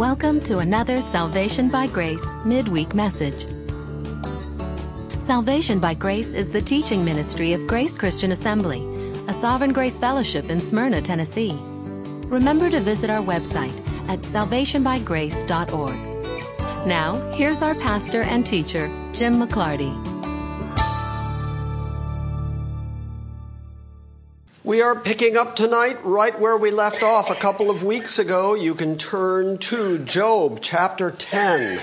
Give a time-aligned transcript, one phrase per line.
[0.00, 3.46] Welcome to another Salvation by Grace midweek message.
[5.18, 8.82] Salvation by Grace is the teaching ministry of Grace Christian Assembly,
[9.28, 11.54] a Sovereign Grace Fellowship in Smyrna, Tennessee.
[12.28, 13.78] Remember to visit our website
[14.08, 16.86] at salvationbygrace.org.
[16.86, 20.09] Now, here's our pastor and teacher, Jim McClarty.
[24.70, 28.54] We are picking up tonight right where we left off a couple of weeks ago.
[28.54, 31.82] You can turn to Job chapter 10.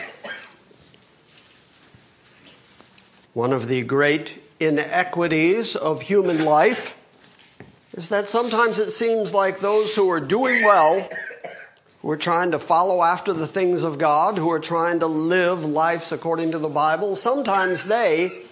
[3.33, 6.95] One of the great inequities of human life
[7.91, 11.09] is that sometimes it seems like those who are doing well,
[12.01, 15.65] who are trying to follow after the things of God, who are trying to live
[15.65, 18.43] lives according to the Bible, sometimes they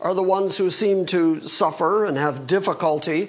[0.00, 3.28] are the ones who seem to suffer and have difficulty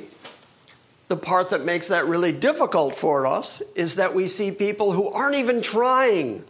[1.08, 5.10] the part that makes that really difficult for us is that we see people who
[5.12, 6.44] aren't even trying,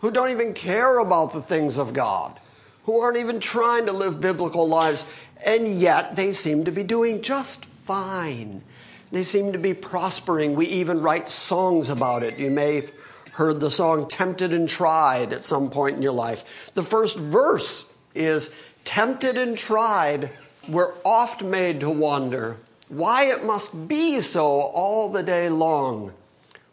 [0.00, 2.38] who don't even care about the things of God,
[2.84, 5.06] who aren't even trying to live biblical lives,
[5.44, 8.62] and yet they seem to be doing just fine.
[9.10, 10.54] They seem to be prospering.
[10.54, 12.38] We even write songs about it.
[12.38, 12.92] You may have
[13.32, 16.70] heard the song Tempted and Tried at some point in your life.
[16.74, 18.50] The first verse is
[18.84, 20.30] Tempted and tried,
[20.68, 22.58] we're oft made to wonder
[22.94, 26.12] why it must be so all the day long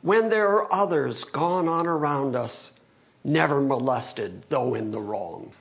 [0.01, 2.73] when there are others gone on around us,
[3.23, 5.51] never molested, though in the wrong.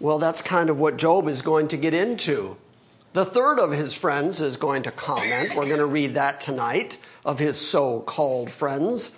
[0.00, 2.56] Well, that's kind of what Job is going to get into.
[3.12, 5.54] The third of his friends is going to comment.
[5.54, 9.12] We're going to read that tonight of his so called friends.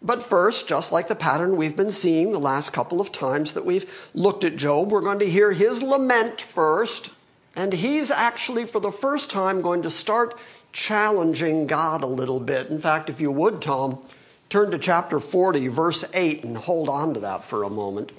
[0.00, 3.64] But first, just like the pattern we've been seeing the last couple of times that
[3.64, 7.10] we've looked at Job, we're going to hear his lament first
[7.54, 10.38] and he's actually, for the first time, going to start
[10.72, 12.68] challenging God a little bit.
[12.68, 14.00] In fact, if you would, Tom,
[14.48, 18.12] turn to chapter 40, verse 8, and hold on to that for a moment.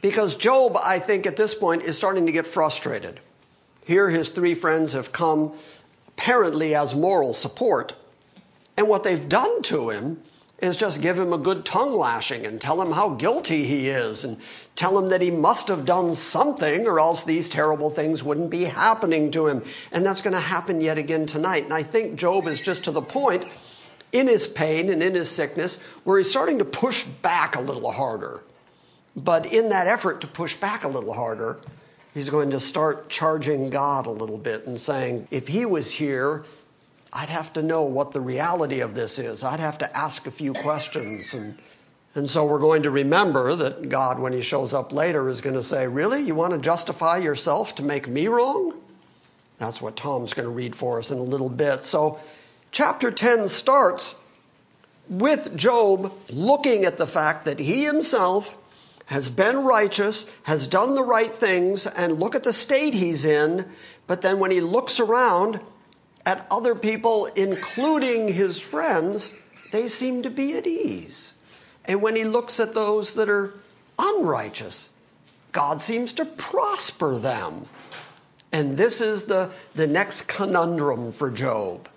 [0.00, 3.20] Because Job, I think, at this point is starting to get frustrated.
[3.84, 5.52] Here, his three friends have come
[6.08, 7.94] apparently as moral support.
[8.76, 10.22] And what they've done to him
[10.62, 14.24] is just give him a good tongue lashing and tell him how guilty he is
[14.24, 14.38] and
[14.76, 18.64] tell him that he must have done something or else these terrible things wouldn't be
[18.64, 19.64] happening to him.
[19.90, 21.64] And that's going to happen yet again tonight.
[21.64, 23.44] And I think Job is just to the point
[24.12, 27.90] in his pain and in his sickness where he's starting to push back a little
[27.90, 28.44] harder.
[29.16, 31.58] But in that effort to push back a little harder,
[32.14, 36.44] he's going to start charging God a little bit and saying, if he was here,
[37.12, 39.44] I'd have to know what the reality of this is.
[39.44, 41.34] I'd have to ask a few questions.
[41.34, 41.58] And,
[42.14, 45.54] and so we're going to remember that God, when He shows up later, is going
[45.54, 46.22] to say, Really?
[46.22, 48.74] You want to justify yourself to make me wrong?
[49.58, 51.84] That's what Tom's going to read for us in a little bit.
[51.84, 52.18] So,
[52.70, 54.16] chapter 10 starts
[55.08, 58.56] with Job looking at the fact that he himself
[59.06, 63.68] has been righteous, has done the right things, and look at the state he's in.
[64.06, 65.60] But then when he looks around,
[66.24, 69.30] at other people, including his friends,
[69.72, 71.34] they seem to be at ease.
[71.84, 73.54] And when he looks at those that are
[73.98, 74.90] unrighteous,
[75.50, 77.66] God seems to prosper them.
[78.52, 81.88] And this is the, the next conundrum for Job.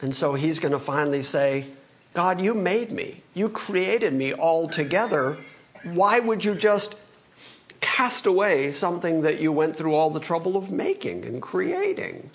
[0.00, 1.66] And so he's going to finally say,
[2.14, 3.22] God, you made me.
[3.34, 5.36] You created me altogether.
[5.84, 6.96] Why would you just
[7.80, 12.30] cast away something that you went through all the trouble of making and creating?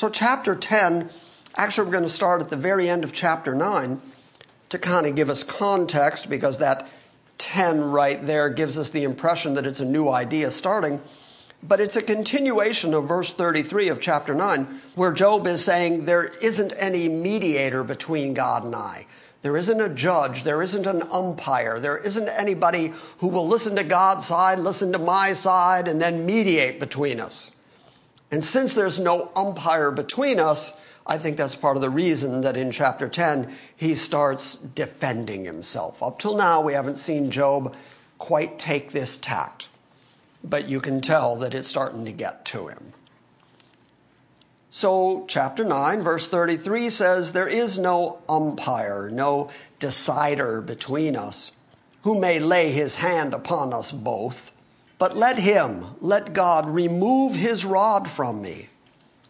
[0.00, 1.10] So, chapter 10,
[1.56, 4.00] actually, we're going to start at the very end of chapter 9
[4.70, 6.88] to kind of give us context because that
[7.36, 11.02] 10 right there gives us the impression that it's a new idea starting.
[11.62, 16.32] But it's a continuation of verse 33 of chapter 9, where Job is saying there
[16.42, 19.04] isn't any mediator between God and I.
[19.42, 20.44] There isn't a judge.
[20.44, 21.78] There isn't an umpire.
[21.78, 26.24] There isn't anybody who will listen to God's side, listen to my side, and then
[26.24, 27.52] mediate between us.
[28.30, 32.56] And since there's no umpire between us, I think that's part of the reason that
[32.56, 36.02] in chapter 10 he starts defending himself.
[36.02, 37.76] Up till now, we haven't seen Job
[38.18, 39.68] quite take this tact,
[40.44, 42.92] but you can tell that it's starting to get to him.
[44.72, 49.50] So, chapter 9, verse 33 says, There is no umpire, no
[49.80, 51.50] decider between us,
[52.02, 54.52] who may lay his hand upon us both.
[55.00, 58.68] But let him, let God remove his rod from me,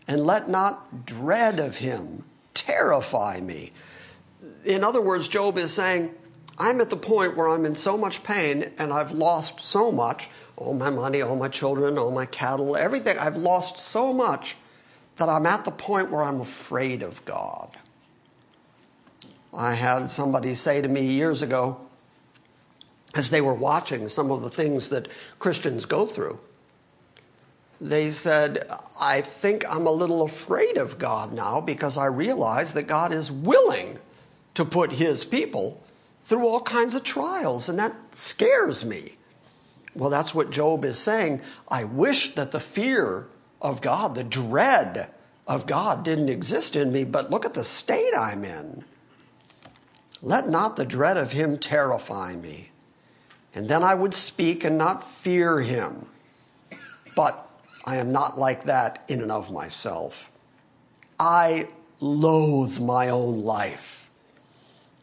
[0.09, 2.25] and let not dread of him
[2.55, 3.71] terrify me.
[4.65, 6.13] In other words, Job is saying,
[6.59, 10.29] I'm at the point where I'm in so much pain and I've lost so much
[10.57, 13.17] all my money, all my children, all my cattle, everything.
[13.17, 14.57] I've lost so much
[15.19, 17.79] that I'm at the point where I'm afraid of God.
[19.57, 21.81] I had somebody say to me years ago,
[23.15, 25.09] as they were watching some of the things that
[25.39, 26.41] Christians go through,
[27.81, 28.63] they said,
[29.01, 33.33] I think I'm a little afraid of God now because I realize that God is
[33.33, 33.99] willing
[34.55, 35.83] to put his people
[36.25, 39.13] through all kinds of trials, and that scares me.
[39.95, 41.41] Well, that's what Job is saying.
[41.69, 43.27] I wish that the fear
[43.61, 45.11] of God, the dread
[45.47, 48.85] of God, didn't exist in me, but look at the state I'm in.
[50.23, 52.71] Let not the dread of him terrify me.
[53.55, 56.07] And then I would speak and not fear him.
[57.17, 57.49] But
[57.85, 60.31] I am not like that in and of myself.
[61.19, 61.65] I
[62.01, 64.11] loathe my own life.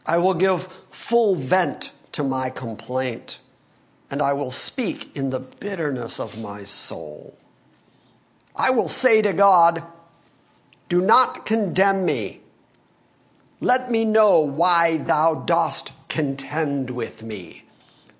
[0.06, 3.40] I will give full vent to my complaint,
[4.10, 7.36] and I will speak in the bitterness of my soul.
[8.56, 9.84] I will say to God,
[10.88, 12.40] Do not condemn me.
[13.60, 17.67] Let me know why thou dost contend with me.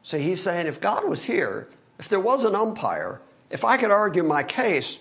[0.08, 1.68] So he's saying, if God was here,
[1.98, 3.20] if there was an umpire,
[3.50, 4.98] if I could argue my case,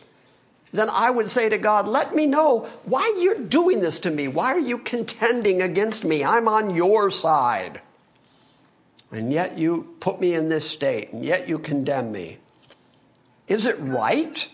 [0.73, 4.27] then I would say to God, let me know why you're doing this to me.
[4.27, 6.25] Why are you contending against me?
[6.25, 7.79] I'm on your side.
[9.09, 12.39] And yet you put me in this state, and yet you condemn me.
[13.47, 14.49] Is it right?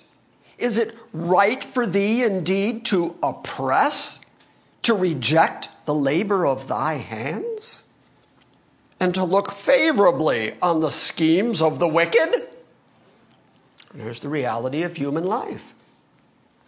[0.59, 4.19] Is it right for thee indeed to oppress,
[4.83, 7.82] to reject the labor of thy hands,
[9.03, 12.47] and to look favorably on the schemes of the wicked?
[13.93, 15.73] There's the reality of human life.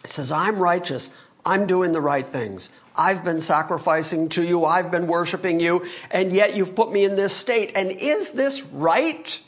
[0.04, 1.10] It says, I'm righteous.
[1.46, 2.68] I'm doing the right things.
[2.94, 4.66] I've been sacrificing to you.
[4.66, 5.86] I've been worshiping you.
[6.10, 7.72] And yet you've put me in this state.
[7.74, 9.40] And is this right?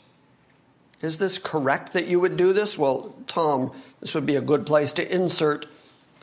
[1.01, 2.75] Is this correct that you would do this?
[2.75, 5.67] Well, Tom, this would be a good place to insert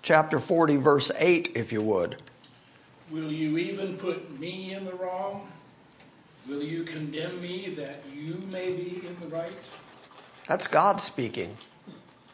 [0.02, 2.16] chapter 40, verse 8, if you would.
[3.12, 5.52] Will you even put me in the wrong?
[6.48, 9.52] Will you condemn me that you may be in the right?
[10.46, 11.56] That's God speaking.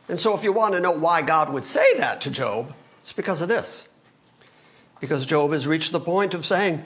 [0.08, 3.12] And so, if you want to know why God would say that to Job, it's
[3.12, 3.88] because of this.
[5.00, 6.82] Because Job has reached the point of saying,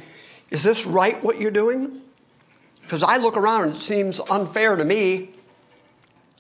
[0.51, 2.01] Is this right what you're doing?
[2.83, 5.31] Because I look around and it seems unfair to me.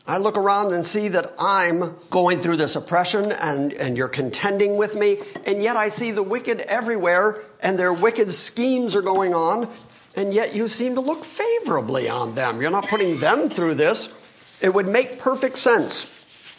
[0.06, 4.76] I look around and see that I'm going through this oppression and, and you're contending
[4.76, 9.34] with me, and yet I see the wicked everywhere and their wicked schemes are going
[9.34, 9.68] on,
[10.16, 12.60] and yet you seem to look favorably on them.
[12.60, 14.12] You're not putting them through this.
[14.60, 16.12] It would make perfect sense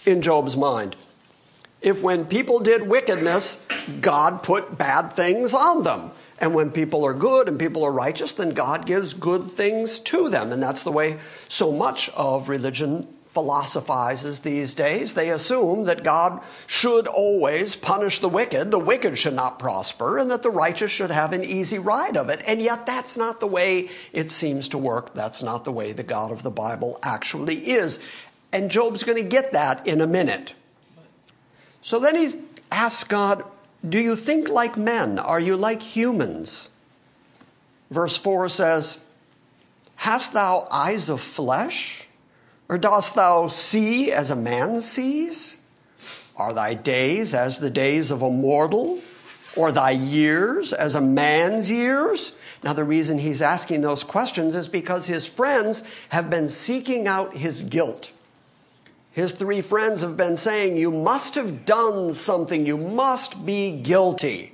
[0.06, 0.96] in Job's mind
[1.82, 3.64] if when people did wickedness,
[4.02, 6.12] God put bad things on them.
[6.40, 10.30] And when people are good and people are righteous, then God gives good things to
[10.30, 10.52] them.
[10.52, 11.18] And that's the way
[11.48, 13.08] so much of religion
[13.38, 15.14] philosophizes these days.
[15.14, 20.32] They assume that God should always punish the wicked, the wicked should not prosper, and
[20.32, 22.42] that the righteous should have an easy ride of it.
[22.48, 25.14] And yet, that's not the way it seems to work.
[25.14, 28.00] That's not the way the God of the Bible actually is.
[28.52, 30.56] And Job's going to get that in a minute.
[31.82, 32.30] So then he
[32.72, 33.44] asks God,
[33.88, 35.20] Do you think like men?
[35.20, 36.72] Are you like humans?
[37.92, 38.98] Verse 4 says,
[39.98, 42.07] Hast thou eyes of flesh?
[42.70, 45.58] Or dost thou see as a man sees?
[46.36, 49.00] Are thy days as the days of a mortal?
[49.56, 52.36] Or thy years as a man's years?
[52.64, 57.36] Now, the reason he's asking those questions is because his friends have been seeking out
[57.36, 58.12] his guilt.
[59.12, 62.68] His three friends have been saying, You must have done something.
[62.68, 64.54] You must be guilty.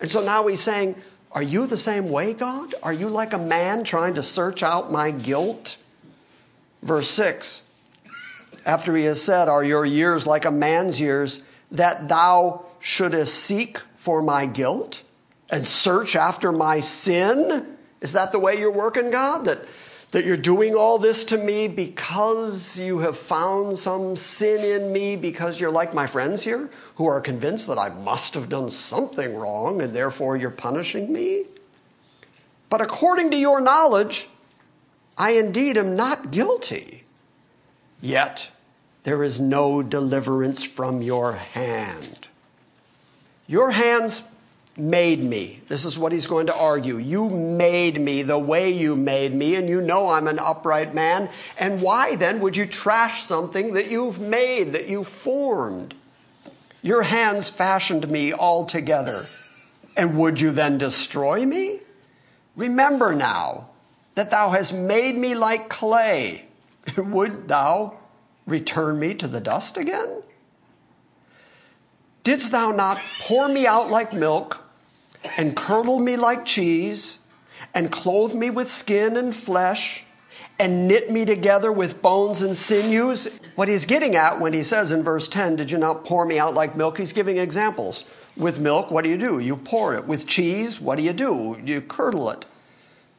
[0.00, 0.94] And so now he's saying,
[1.32, 2.72] Are you the same way, God?
[2.84, 5.78] Are you like a man trying to search out my guilt?
[6.84, 7.62] Verse 6
[8.64, 13.78] After he has said, Are your years like a man's years, that thou shouldest seek
[13.96, 15.02] for my guilt
[15.50, 17.76] and search after my sin?
[18.00, 19.46] Is that the way you're working, God?
[19.46, 19.66] That,
[20.12, 25.16] that you're doing all this to me because you have found some sin in me,
[25.16, 29.34] because you're like my friends here who are convinced that I must have done something
[29.34, 31.44] wrong and therefore you're punishing me?
[32.68, 34.28] But according to your knowledge,
[35.16, 37.04] I indeed am not guilty.
[38.00, 38.50] Yet
[39.04, 42.28] there is no deliverance from your hand.
[43.46, 44.22] Your hands
[44.76, 45.60] made me.
[45.68, 46.96] This is what he's going to argue.
[46.96, 51.28] You made me the way you made me, and you know I'm an upright man.
[51.58, 55.94] And why then would you trash something that you've made, that you formed?
[56.82, 59.26] Your hands fashioned me altogether.
[59.96, 61.80] And would you then destroy me?
[62.56, 63.68] Remember now
[64.14, 66.48] that thou hast made me like clay.
[66.96, 67.98] Would thou
[68.46, 70.22] return me to the dust again?
[72.22, 74.64] Didst thou not pour me out like milk,
[75.36, 77.18] and curdle me like cheese
[77.74, 80.04] and clothe me with skin and flesh
[80.58, 83.40] and knit me together with bones and sinews.
[83.56, 86.38] What he's getting at when he says in verse 10, Did you not pour me
[86.38, 86.98] out like milk?
[86.98, 88.04] He's giving examples.
[88.36, 89.38] With milk, what do you do?
[89.38, 90.06] You pour it.
[90.06, 91.58] With cheese, what do you do?
[91.64, 92.44] You curdle it.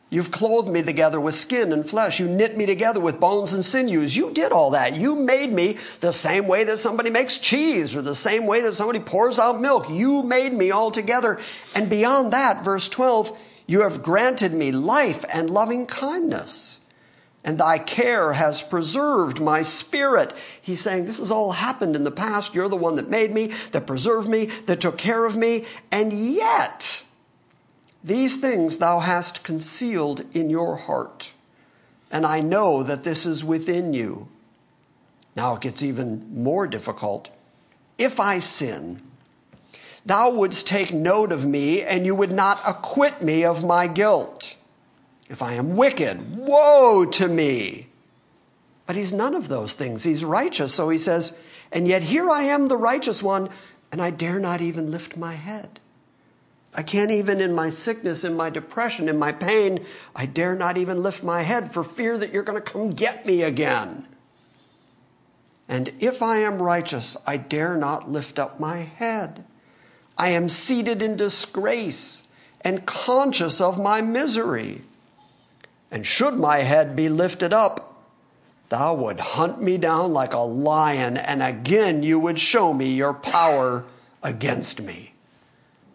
[0.10, 2.20] You've clothed me together with skin and flesh.
[2.20, 4.16] You knit me together with bones and sinews.
[4.16, 4.96] You did all that.
[4.96, 8.76] You made me the same way that somebody makes cheese or the same way that
[8.76, 9.90] somebody pours out milk.
[9.90, 11.40] You made me all together.
[11.76, 13.36] And beyond that, verse 12,
[13.68, 16.80] you have granted me life and loving kindness.
[17.44, 20.34] And thy care has preserved my spirit.
[20.62, 22.56] He's saying, This has all happened in the past.
[22.56, 25.66] You're the one that made me, that preserved me, that took care of me.
[25.92, 27.04] And yet,
[28.06, 31.34] these things thou hast concealed in your heart,
[32.12, 34.28] and I know that this is within you.
[35.36, 37.32] Now it gets even more difficult.
[37.98, 39.02] If I sin,
[40.06, 44.56] thou wouldst take note of me, and you would not acquit me of my guilt.
[45.28, 47.88] If I am wicked, woe to me.
[48.86, 50.04] But he's none of those things.
[50.04, 50.76] He's righteous.
[50.76, 51.36] So he says,
[51.72, 53.50] And yet here I am, the righteous one,
[53.92, 55.80] and I dare not even lift my head.
[56.78, 60.78] I can't even in my sickness, in my depression, in my pain, I dare not
[60.78, 64.06] even lift my head for fear that you're going to come get me again.
[65.70, 69.46] And if I am righteous, I dare not lift up my head.
[70.18, 72.24] I am seated in disgrace
[72.62, 74.82] and conscious of my misery.
[75.92, 78.04] And should my head be lifted up,
[78.70, 83.14] thou would hunt me down like a lion, and again you would show me your
[83.14, 83.86] power
[84.22, 85.15] against me.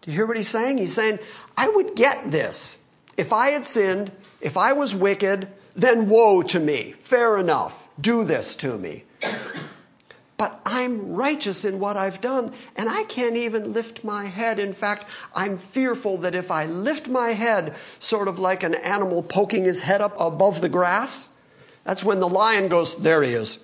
[0.01, 0.79] Do you hear what he's saying?
[0.79, 1.19] He's saying,
[1.55, 2.79] I would get this.
[3.17, 6.93] If I had sinned, if I was wicked, then woe to me.
[6.99, 7.87] Fair enough.
[7.99, 9.03] Do this to me.
[10.41, 14.57] But I'm righteous in what I've done, and I can't even lift my head.
[14.57, 15.05] In fact,
[15.35, 19.81] I'm fearful that if I lift my head, sort of like an animal poking his
[19.81, 21.29] head up above the grass,
[21.83, 23.59] that's when the lion goes, There he is.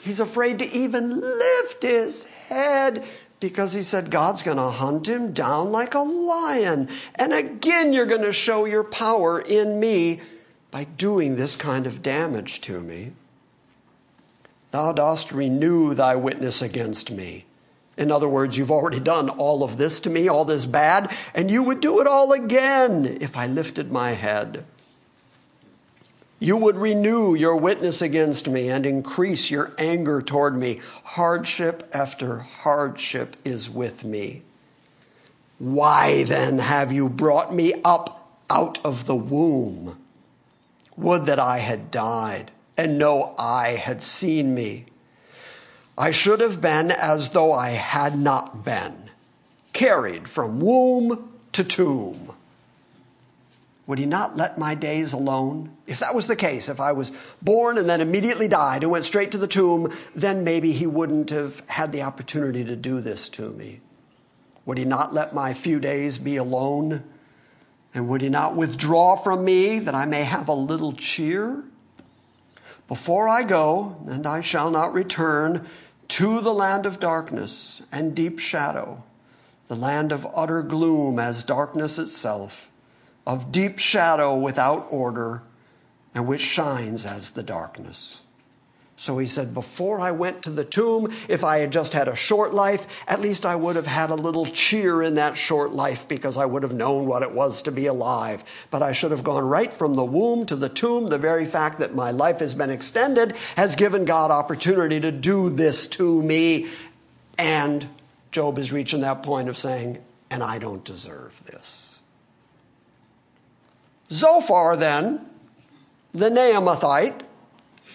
[0.00, 3.04] He's afraid to even lift his head
[3.42, 6.88] because he said God's going to hunt him down like a lion.
[7.16, 10.20] And again, you're going to show your power in me
[10.70, 13.12] by doing this kind of damage to me.
[14.70, 17.44] Thou dost renew thy witness against me.
[17.98, 21.50] In other words, you've already done all of this to me, all this bad, and
[21.50, 24.64] you would do it all again if I lifted my head.
[26.42, 30.80] You would renew your witness against me and increase your anger toward me.
[31.04, 34.42] Hardship after hardship is with me.
[35.60, 39.96] Why then have you brought me up out of the womb?
[40.96, 44.86] Would that I had died and no eye had seen me.
[45.96, 49.10] I should have been as though I had not been,
[49.72, 52.34] carried from womb to tomb.
[53.86, 55.76] Would he not let my days alone?
[55.86, 57.10] If that was the case, if I was
[57.42, 61.30] born and then immediately died and went straight to the tomb, then maybe he wouldn't
[61.30, 63.80] have had the opportunity to do this to me.
[64.66, 67.02] Would he not let my few days be alone?
[67.92, 71.64] And would he not withdraw from me that I may have a little cheer?
[72.86, 75.66] Before I go, and I shall not return,
[76.08, 79.02] to the land of darkness and deep shadow,
[79.66, 82.70] the land of utter gloom as darkness itself
[83.26, 85.42] of deep shadow without order,
[86.14, 88.22] and which shines as the darkness.
[89.02, 92.14] So he said, Before I went to the tomb, if I had just had a
[92.14, 96.06] short life, at least I would have had a little cheer in that short life
[96.06, 98.66] because I would have known what it was to be alive.
[98.70, 101.08] But I should have gone right from the womb to the tomb.
[101.08, 105.50] The very fact that my life has been extended has given God opportunity to do
[105.50, 106.68] this to me.
[107.38, 107.88] And
[108.30, 109.98] Job is reaching that point of saying,
[110.30, 111.91] And I don't deserve this.
[114.12, 115.24] Zophar, then,
[116.12, 117.22] the Naamathite,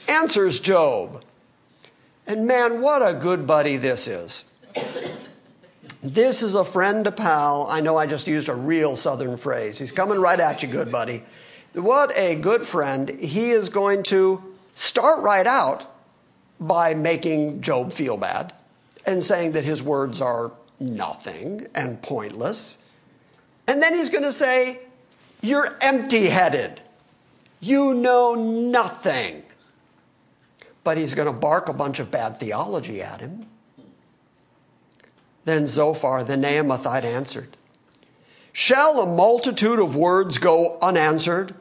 [0.09, 1.23] answers Job.
[2.25, 4.43] And man, what a good buddy this is.
[6.01, 7.67] This is a friend to pal.
[7.69, 9.77] I know I just used a real southern phrase.
[9.77, 11.23] He's coming right at you, good buddy.
[11.73, 13.09] What a good friend.
[13.09, 14.41] He is going to
[14.73, 15.85] start right out
[16.59, 18.53] by making Job feel bad
[19.05, 22.79] and saying that his words are nothing and pointless.
[23.67, 24.79] And then he's going to say,
[25.41, 26.81] you're empty headed.
[27.59, 29.43] You know nothing.
[30.83, 33.45] But he's going to bark a bunch of bad theology at him.
[35.45, 37.55] Then Zophar the Naamathite answered
[38.51, 41.53] Shall a multitude of words go unanswered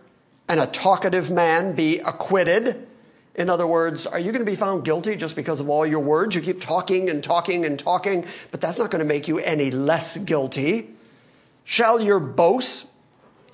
[0.49, 2.87] and a talkative man be acquitted?
[3.35, 6.01] In other words, are you going to be found guilty just because of all your
[6.01, 6.35] words?
[6.35, 9.71] You keep talking and talking and talking, but that's not going to make you any
[9.71, 10.89] less guilty.
[11.65, 12.89] Shall your boast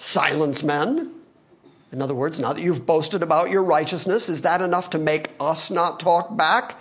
[0.03, 1.13] silence men?
[1.93, 5.29] In other words, now that you've boasted about your righteousness, is that enough to make
[5.39, 6.79] us not talk back?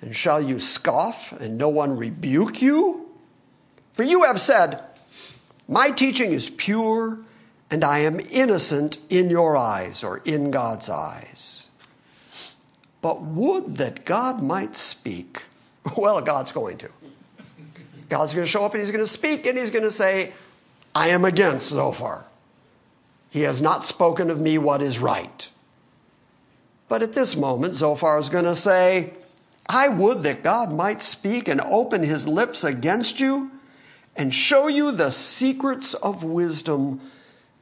[0.00, 3.08] And shall you scoff and no one rebuke you?
[3.92, 4.82] For you have said,
[5.66, 7.18] My teaching is pure
[7.70, 11.70] and I am innocent in your eyes or in God's eyes.
[13.00, 15.42] But would that God might speak.
[15.96, 16.90] Well, God's going to.
[18.10, 20.32] God's going to show up and he's going to speak and he's going to say,
[20.94, 22.26] I am against Zophar.
[23.30, 25.50] He has not spoken of me what is right.
[26.88, 29.14] But at this moment, Zophar is going to say,
[29.68, 33.52] I would that God might speak and open his lips against you
[34.16, 37.00] and show you the secrets of wisdom.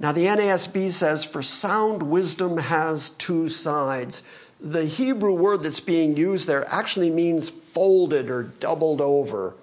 [0.00, 4.22] Now, the NASB says, For sound wisdom has two sides.
[4.58, 9.54] The Hebrew word that's being used there actually means folded or doubled over.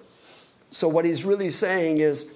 [0.70, 2.30] So, what he's really saying is,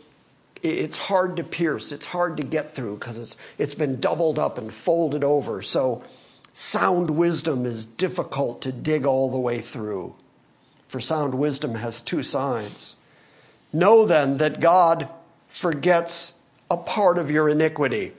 [0.62, 4.58] it's hard to pierce, it's hard to get through because it's, it's been doubled up
[4.58, 5.62] and folded over.
[5.62, 6.02] So,
[6.52, 10.14] sound wisdom is difficult to dig all the way through.
[10.88, 12.96] For sound wisdom has two sides.
[13.72, 15.08] Know then that God
[15.48, 16.34] forgets
[16.70, 18.12] a part of your iniquity.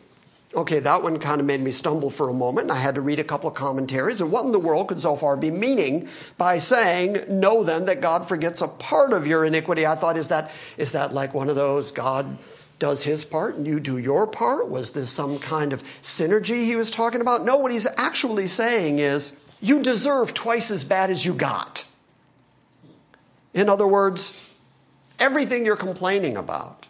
[0.53, 3.19] Okay, that one kind of made me stumble for a moment, I had to read
[3.19, 4.19] a couple of commentaries.
[4.19, 8.27] And what in the world could Zophar be meaning by saying, Know then that God
[8.27, 9.85] forgets a part of your iniquity?
[9.85, 12.37] I thought, is that, is that like one of those God
[12.79, 14.67] does his part and you do your part?
[14.67, 17.45] Was this some kind of synergy he was talking about?
[17.45, 21.85] No, what he's actually saying is, You deserve twice as bad as you got.
[23.53, 24.33] In other words,
[25.17, 26.87] everything you're complaining about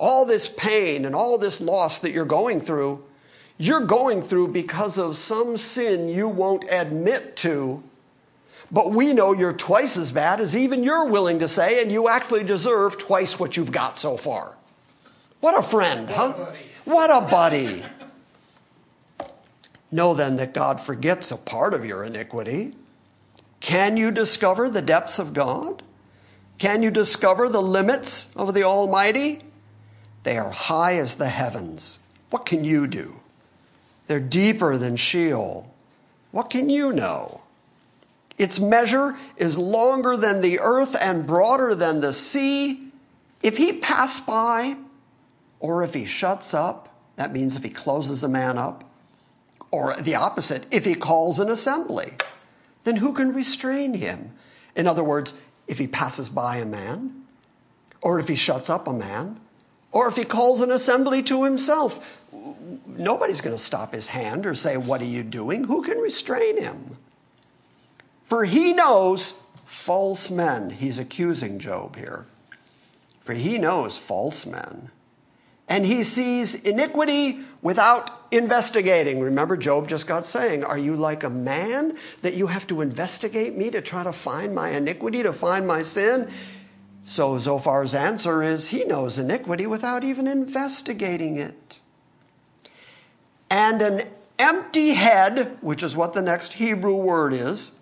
[0.00, 3.04] all this pain and all this loss that you're going through,
[3.58, 7.82] you're going through because of some sin you won't admit to.
[8.72, 12.08] But we know you're twice as bad as even you're willing to say, and you
[12.08, 14.56] actually deserve twice what you've got so far.
[15.40, 16.32] What a friend, huh?
[16.86, 17.82] What a buddy.
[19.92, 22.72] know then that God forgets a part of your iniquity.
[23.58, 25.82] Can you discover the depths of God?
[26.58, 29.42] Can you discover the limits of the Almighty?
[30.22, 31.98] They are high as the heavens.
[32.30, 33.20] What can you do?
[34.06, 35.72] They're deeper than Sheol.
[36.30, 37.42] What can you know?
[38.38, 42.88] Its measure is longer than the earth and broader than the sea.
[43.42, 44.76] If he pass by,
[45.58, 48.84] or if he shuts up, that means if he closes a man up,
[49.70, 52.12] or the opposite, if he calls an assembly,
[52.84, 54.32] then who can restrain him?
[54.74, 55.34] In other words,
[55.68, 57.24] if he passes by a man,
[58.00, 59.38] or if he shuts up a man,
[59.92, 62.20] or if he calls an assembly to himself,
[62.86, 65.64] nobody's going to stop his hand or say, What are you doing?
[65.64, 66.96] Who can restrain him?
[68.22, 70.70] For he knows false men.
[70.70, 72.26] He's accusing Job here.
[73.24, 74.90] For he knows false men.
[75.68, 79.20] And he sees iniquity without investigating.
[79.20, 83.56] Remember, Job just got saying, Are you like a man that you have to investigate
[83.56, 86.28] me to try to find my iniquity, to find my sin?
[87.02, 91.80] So Zophar's answer is he knows iniquity without even investigating it.
[93.50, 94.02] And an
[94.38, 97.72] empty head, which is what the next Hebrew word is,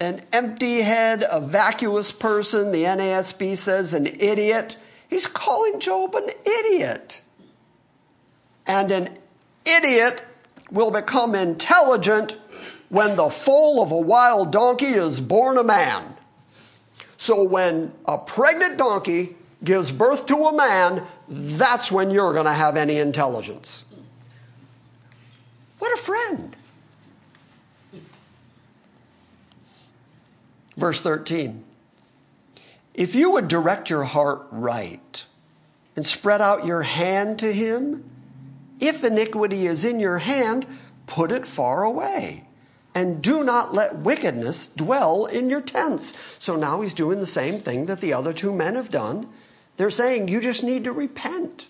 [0.00, 4.76] an empty head, a vacuous person, the NASB says an idiot.
[5.08, 7.22] He's calling Job an idiot.
[8.66, 9.16] And an
[9.64, 10.24] idiot
[10.70, 12.36] will become intelligent
[12.90, 16.17] when the foal of a wild donkey is born a man.
[17.18, 22.52] So when a pregnant donkey gives birth to a man, that's when you're going to
[22.52, 23.84] have any intelligence.
[25.80, 26.56] What a friend.
[30.76, 31.64] Verse 13.
[32.94, 35.26] If you would direct your heart right
[35.96, 38.08] and spread out your hand to him,
[38.78, 40.66] if iniquity is in your hand,
[41.08, 42.47] put it far away.
[42.98, 46.36] And do not let wickedness dwell in your tents.
[46.40, 49.28] So now he's doing the same thing that the other two men have done.
[49.76, 51.68] They're saying you just need to repent.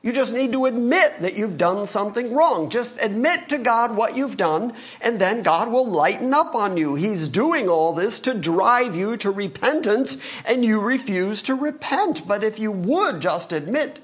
[0.00, 2.70] You just need to admit that you've done something wrong.
[2.70, 6.94] Just admit to God what you've done, and then God will lighten up on you.
[6.94, 12.26] He's doing all this to drive you to repentance, and you refuse to repent.
[12.26, 14.00] But if you would just admit,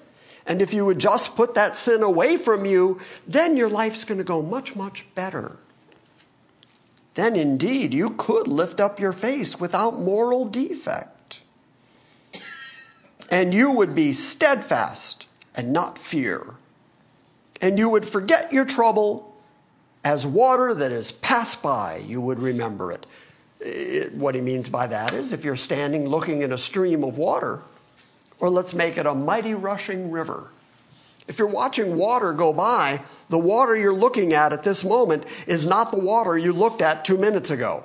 [0.46, 4.18] and if you would just put that sin away from you, then your life's going
[4.18, 5.58] to go much, much better.
[7.18, 11.40] Then indeed you could lift up your face without moral defect.
[13.28, 15.26] And you would be steadfast
[15.56, 16.54] and not fear.
[17.60, 19.34] And you would forget your trouble
[20.04, 23.04] as water that is passed by, you would remember it.
[23.58, 24.14] it.
[24.14, 27.62] What he means by that is if you're standing looking in a stream of water,
[28.38, 30.52] Or let's make it a mighty rushing river.
[31.26, 35.66] If you're watching water go by, the water you're looking at at this moment is
[35.66, 37.84] not the water you looked at two minutes ago.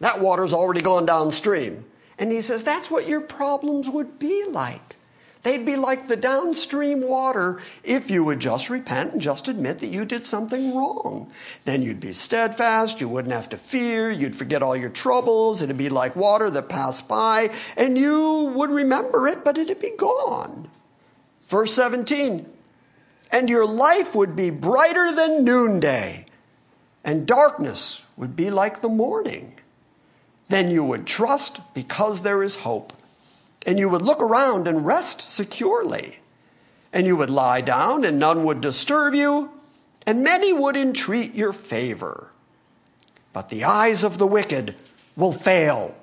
[0.00, 1.84] That water's already gone downstream.
[2.18, 4.96] And he says that's what your problems would be like.
[5.44, 9.88] They'd be like the downstream water if you would just repent and just admit that
[9.88, 11.30] you did something wrong.
[11.66, 15.76] Then you'd be steadfast, you wouldn't have to fear, you'd forget all your troubles, it'd
[15.76, 20.70] be like water that passed by, and you would remember it, but it'd be gone.
[21.46, 22.46] Verse 17,
[23.34, 26.24] and your life would be brighter than noonday,
[27.04, 29.54] and darkness would be like the morning.
[30.48, 32.92] Then you would trust because there is hope
[33.66, 36.16] and you would look around and rest securely.
[36.92, 39.50] And you would lie down, and none would disturb you,
[40.06, 42.30] and many would entreat your favor.
[43.32, 44.80] But the eyes of the wicked
[45.16, 45.96] will fail.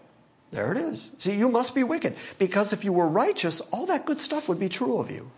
[0.52, 1.12] There it is.
[1.17, 4.60] See, you must be wicked, because if you were righteous, all that good stuff would
[4.60, 5.32] be true of you.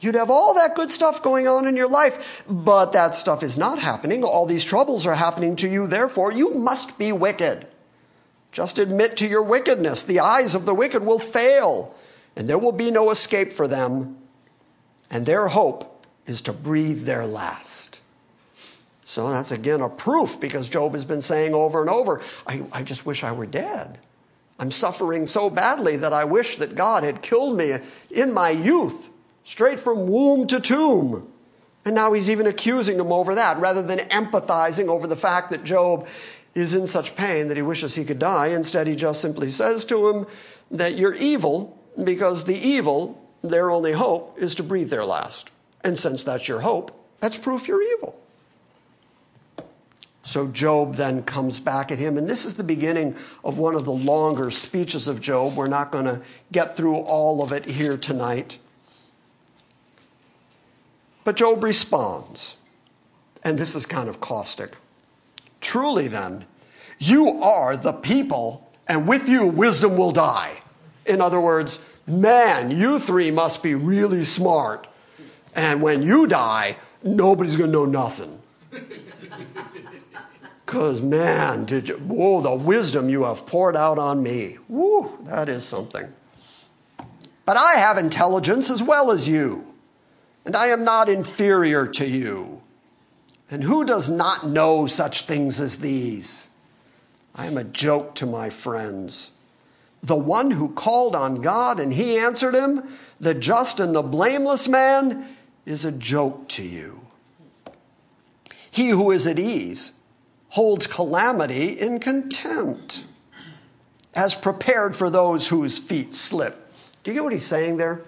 [0.00, 3.58] You'd have all that good stuff going on in your life, but that stuff is
[3.58, 4.24] not happening.
[4.24, 7.66] All these troubles are happening to you, therefore, you must be wicked.
[8.50, 10.02] Just admit to your wickedness.
[10.02, 11.94] The eyes of the wicked will fail,
[12.34, 14.16] and there will be no escape for them.
[15.10, 18.00] And their hope is to breathe their last.
[19.04, 22.82] So that's again a proof because Job has been saying over and over, I, I
[22.84, 23.98] just wish I were dead.
[24.58, 27.78] I'm suffering so badly that I wish that God had killed me
[28.12, 29.09] in my youth,
[29.50, 31.26] straight from womb to tomb.
[31.84, 35.64] And now he's even accusing him over that rather than empathizing over the fact that
[35.64, 36.06] Job
[36.54, 38.48] is in such pain that he wishes he could die.
[38.48, 40.26] Instead, he just simply says to him
[40.70, 45.50] that you're evil because the evil, their only hope, is to breathe their last.
[45.82, 48.22] And since that's your hope, that's proof you're evil.
[50.22, 53.84] So Job then comes back at him, and this is the beginning of one of
[53.84, 55.56] the longer speeches of Job.
[55.56, 56.20] We're not going to
[56.52, 58.60] get through all of it here tonight.
[61.30, 62.56] But Job responds,
[63.44, 64.76] and this is kind of caustic.
[65.60, 66.44] Truly, then,
[66.98, 70.60] you are the people, and with you, wisdom will die.
[71.06, 74.88] In other words, man, you three must be really smart.
[75.54, 78.42] And when you die, nobody's going to know nothing.
[80.66, 84.56] Because, man, did you, whoa, the wisdom you have poured out on me.
[84.66, 86.12] Woo, that is something.
[87.46, 89.69] But I have intelligence as well as you,
[90.44, 92.62] and I am not inferior to you.
[93.50, 96.48] And who does not know such things as these?
[97.34, 99.32] I am a joke to my friends.
[100.02, 102.82] The one who called on God and he answered him,
[103.18, 105.26] the just and the blameless man,
[105.66, 107.00] is a joke to you.
[108.70, 109.92] He who is at ease
[110.50, 113.04] holds calamity in contempt,
[114.14, 116.72] as prepared for those whose feet slip.
[117.02, 118.02] Do you get what he's saying there?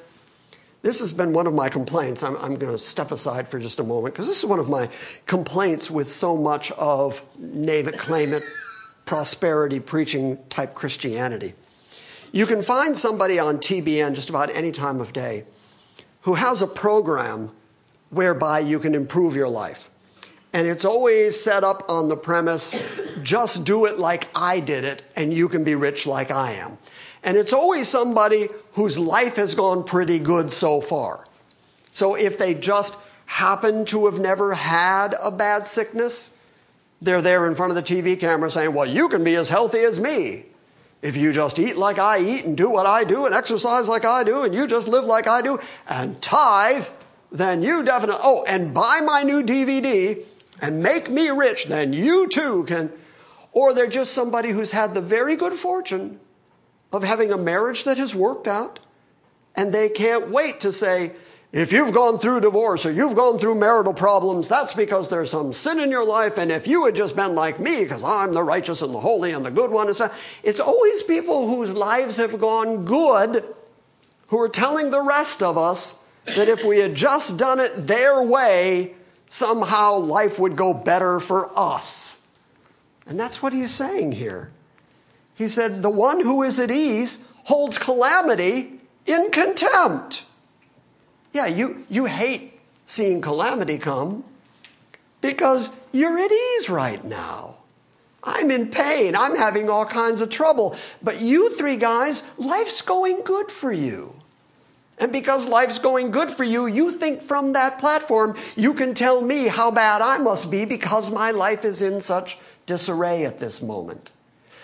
[0.82, 2.24] This has been one of my complaints.
[2.24, 4.68] I'm, I'm going to step aside for just a moment because this is one of
[4.68, 4.88] my
[5.26, 8.42] complaints with so much of name it, claim it,
[9.04, 11.54] prosperity preaching type Christianity.
[12.32, 15.44] You can find somebody on TBN just about any time of day
[16.22, 17.52] who has a program
[18.10, 19.88] whereby you can improve your life.
[20.52, 22.74] And it's always set up on the premise
[23.22, 26.78] just do it like I did it, and you can be rich like I am.
[27.22, 31.26] And it's always somebody whose life has gone pretty good so far.
[31.92, 32.94] So if they just
[33.26, 36.32] happen to have never had a bad sickness,
[37.00, 39.80] they're there in front of the TV camera saying, Well, you can be as healthy
[39.80, 40.44] as me.
[41.02, 44.04] If you just eat like I eat and do what I do and exercise like
[44.04, 45.58] I do and you just live like I do
[45.88, 46.86] and tithe,
[47.32, 50.24] then you definitely, oh, and buy my new DVD
[50.60, 52.92] and make me rich, then you too can.
[53.52, 56.20] Or they're just somebody who's had the very good fortune
[56.92, 58.78] of having a marriage that has worked out,
[59.56, 61.12] and they can't wait to say,
[61.52, 65.52] if you've gone through divorce or you've gone through marital problems, that's because there's some
[65.52, 66.38] sin in your life.
[66.38, 69.32] And if you had just been like me, because I'm the righteous and the holy
[69.32, 73.44] and the good one, it's always people whose lives have gone good
[74.28, 78.22] who are telling the rest of us that if we had just done it their
[78.22, 78.94] way,
[79.26, 82.18] somehow life would go better for us.
[83.06, 84.52] And that's what he's saying here.
[85.34, 90.24] He said, The one who is at ease holds calamity in contempt.
[91.32, 94.24] Yeah, you, you hate seeing calamity come
[95.20, 97.56] because you're at ease right now.
[98.24, 99.16] I'm in pain.
[99.16, 100.76] I'm having all kinds of trouble.
[101.02, 104.14] But you three guys, life's going good for you.
[104.98, 109.22] And because life's going good for you, you think from that platform you can tell
[109.22, 113.60] me how bad I must be because my life is in such disarray at this
[113.60, 114.10] moment.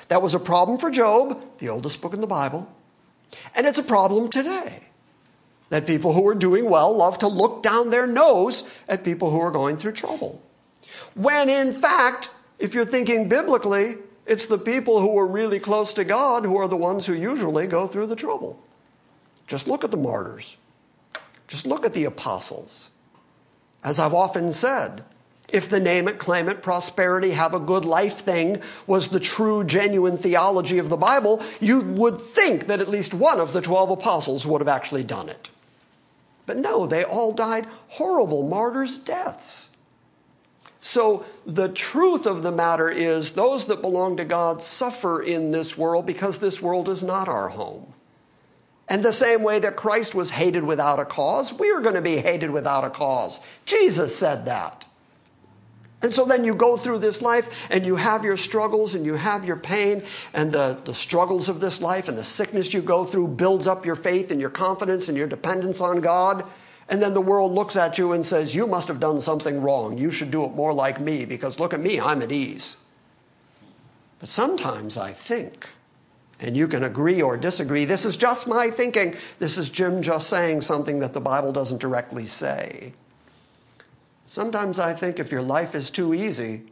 [0.09, 2.71] That was a problem for Job, the oldest book in the Bible,
[3.55, 4.85] and it's a problem today.
[5.71, 9.41] That people who are doing well love to look down their nose at people who
[9.41, 10.43] are going through trouble.
[11.15, 16.05] When in fact, if you're thinking biblically, it's the people who are really close to
[16.05, 18.63] God who are the ones who usually go through the trouble.
[19.47, 20.57] Just look at the martyrs.
[21.49, 22.91] Just look at the apostles.
[23.83, 25.05] As I've often said,
[25.53, 29.65] if the name it, claim it, prosperity, have a good life thing was the true,
[29.65, 33.91] genuine theology of the Bible, you would think that at least one of the 12
[33.91, 35.51] apostles would have actually done it.
[36.45, 39.69] But no, they all died horrible martyrs' deaths.
[40.81, 45.77] So the truth of the matter is those that belong to God suffer in this
[45.77, 47.93] world because this world is not our home.
[48.89, 52.01] And the same way that Christ was hated without a cause, we are going to
[52.01, 53.41] be hated without a cause.
[53.67, 54.87] Jesus said that.
[56.01, 59.15] And so then you go through this life and you have your struggles and you
[59.15, 63.05] have your pain and the, the struggles of this life and the sickness you go
[63.05, 66.49] through builds up your faith and your confidence and your dependence on God.
[66.89, 69.99] And then the world looks at you and says, You must have done something wrong.
[69.99, 72.77] You should do it more like me because look at me, I'm at ease.
[74.21, 75.67] But sometimes I think,
[76.41, 79.17] and you can agree or disagree, this is just my thinking.
[79.39, 82.95] This is Jim just saying something that the Bible doesn't directly say.
[84.29, 86.65] Sometimes I think if your life is too easy,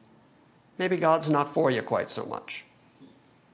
[0.76, 2.66] maybe God's not for you quite so much.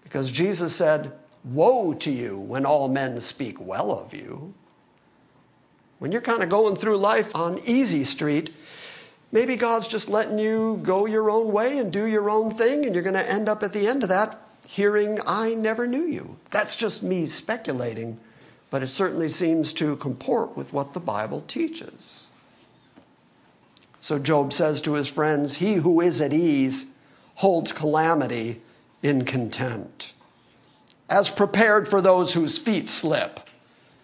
[0.02, 1.12] Because Jesus said,
[1.44, 4.54] Woe to you when all men speak well of you.
[6.00, 8.52] When you're kind of going through life on easy street,
[9.30, 12.96] maybe God's just letting you go your own way and do your own thing, and
[12.96, 14.36] you're going to end up at the end of that
[14.66, 16.38] hearing, I never knew you.
[16.50, 18.18] That's just me speculating,
[18.68, 22.31] but it certainly seems to comport with what the Bible teaches.
[24.02, 26.86] So Job says to his friends, He who is at ease
[27.36, 28.60] holds calamity
[29.00, 30.14] in contempt,
[31.08, 33.38] as prepared for those whose feet slip.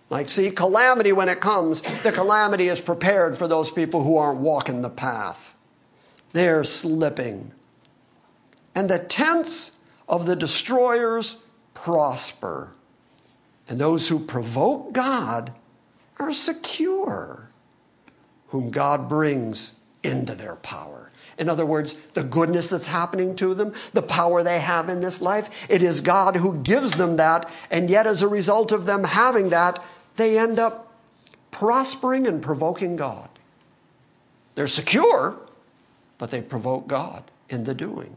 [0.08, 4.38] Like, see, calamity, when it comes, the calamity is prepared for those people who aren't
[4.38, 5.56] walking the path.
[6.32, 7.50] They're slipping.
[8.76, 9.72] And the tents
[10.08, 11.38] of the destroyers
[11.74, 12.72] prosper.
[13.68, 15.52] And those who provoke God
[16.20, 17.50] are secure,
[18.46, 21.10] whom God brings into their power.
[21.38, 25.22] In other words, the goodness that's happening to them, the power they have in this
[25.22, 27.48] life, it is God who gives them that.
[27.70, 29.82] And yet, as a result of them having that,
[30.16, 30.92] they end up
[31.52, 33.28] prospering and provoking God.
[34.56, 35.38] They're secure,
[36.18, 38.16] but they provoke God in the doing.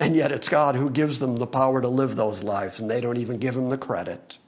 [0.00, 3.02] And yet, it's God who gives them the power to live those lives, and they
[3.02, 4.38] don't even give him the credit.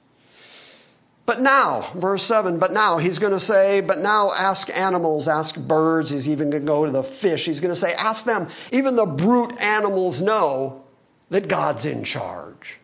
[1.31, 5.57] But now, verse 7, but now he's going to say, but now ask animals, ask
[5.57, 6.09] birds.
[6.09, 7.45] He's even going to go to the fish.
[7.45, 8.49] He's going to say, ask them.
[8.73, 10.83] Even the brute animals know
[11.29, 12.81] that God's in charge.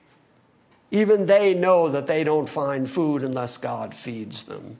[0.91, 4.79] Even they know that they don't find food unless God feeds them.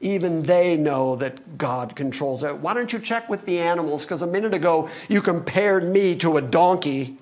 [0.00, 2.58] Even they know that God controls it.
[2.58, 4.04] Why don't you check with the animals?
[4.04, 7.16] Because a minute ago you compared me to a donkey.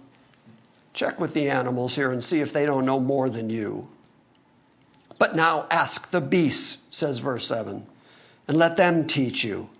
[0.92, 3.88] Check with the animals here and see if they don't know more than you.
[5.22, 7.86] But now ask the beasts, says verse 7,
[8.48, 9.70] and let them teach you,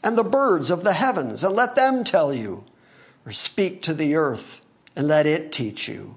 [0.00, 2.62] and the birds of the heavens, and let them tell you,
[3.26, 4.60] or speak to the earth,
[4.94, 6.14] and let it teach you,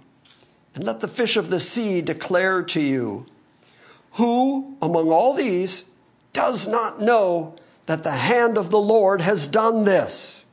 [0.75, 3.25] and let the fish of the sea declare to you.
[4.11, 5.85] Who among all these
[6.31, 7.55] does not know
[7.87, 10.45] that the hand of the Lord has done this?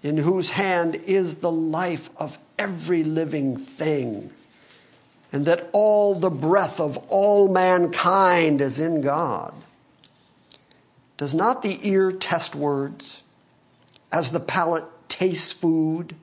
[0.00, 4.30] In whose hand is the life of every living thing?
[5.36, 9.52] And that all the breath of all mankind is in God.
[11.18, 13.22] Does not the ear test words
[14.10, 16.16] as the palate tastes food?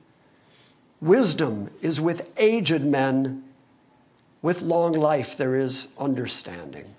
[1.00, 3.44] Wisdom is with aged men.
[4.42, 6.96] With long life, there is understanding.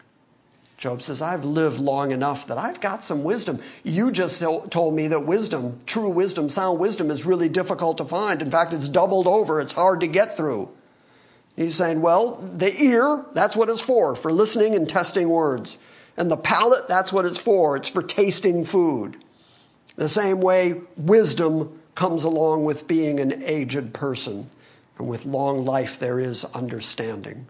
[0.77, 3.59] Job says, I've lived long enough that I've got some wisdom.
[3.83, 8.41] You just told me that wisdom, true wisdom, sound wisdom, is really difficult to find.
[8.41, 10.71] In fact, it's doubled over, it's hard to get through.
[11.55, 15.77] He's saying, well, the ear, that's what it's for, for listening and testing words.
[16.17, 19.17] And the palate, that's what it's for, it's for tasting food.
[19.95, 24.49] The same way wisdom comes along with being an aged person.
[24.97, 27.47] And with long life, there is understanding.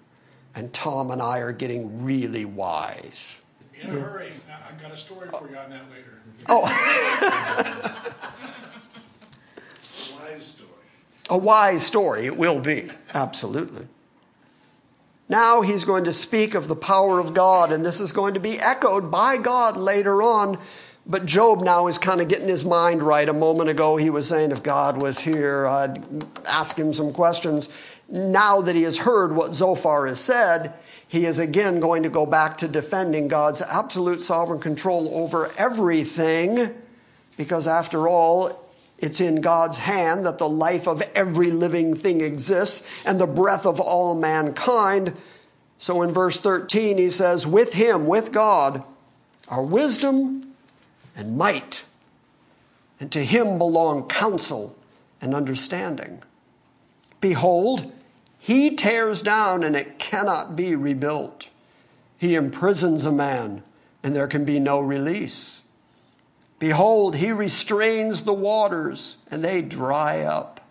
[0.55, 3.41] And Tom and I are getting really wise.
[3.81, 4.31] In a hurry.
[4.67, 6.19] I've got a story for you on that later.
[6.47, 6.61] Oh.
[9.97, 10.69] A wise story.
[11.29, 12.89] A wise story, it will be.
[13.13, 13.87] Absolutely.
[15.27, 18.39] Now he's going to speak of the power of God, and this is going to
[18.39, 20.59] be echoed by God later on.
[21.07, 23.29] But Job now is kind of getting his mind right.
[23.29, 25.99] A moment ago, he was saying, if God was here, I'd
[26.47, 27.69] ask him some questions.
[28.09, 30.73] now that he has heard what Zophar has said,
[31.07, 36.73] he is again going to go back to defending God's absolute sovereign control over everything,
[37.37, 38.64] because after all,
[38.99, 43.65] it's in God's hand that the life of every living thing exists and the breath
[43.65, 45.15] of all mankind.
[45.77, 48.83] So in verse 13, he says, With him, with God,
[49.47, 50.55] are wisdom
[51.15, 51.85] and might,
[52.99, 54.75] and to him belong counsel
[55.21, 56.21] and understanding.
[57.19, 57.91] Behold,
[58.39, 61.51] he tears down and it cannot be rebuilt.
[62.17, 63.63] He imprisons a man
[64.03, 65.54] and there can be no release.
[66.59, 70.61] Behold, he restrains the waters and they dry up.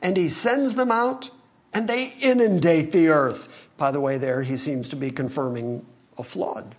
[0.00, 1.30] And he sends them out
[1.72, 3.68] and they inundate the earth.
[3.76, 5.84] By the way, there he seems to be confirming
[6.16, 6.76] a flood.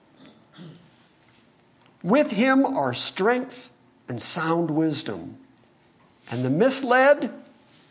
[2.01, 3.71] With him are strength
[4.07, 5.37] and sound wisdom.
[6.31, 7.31] And the misled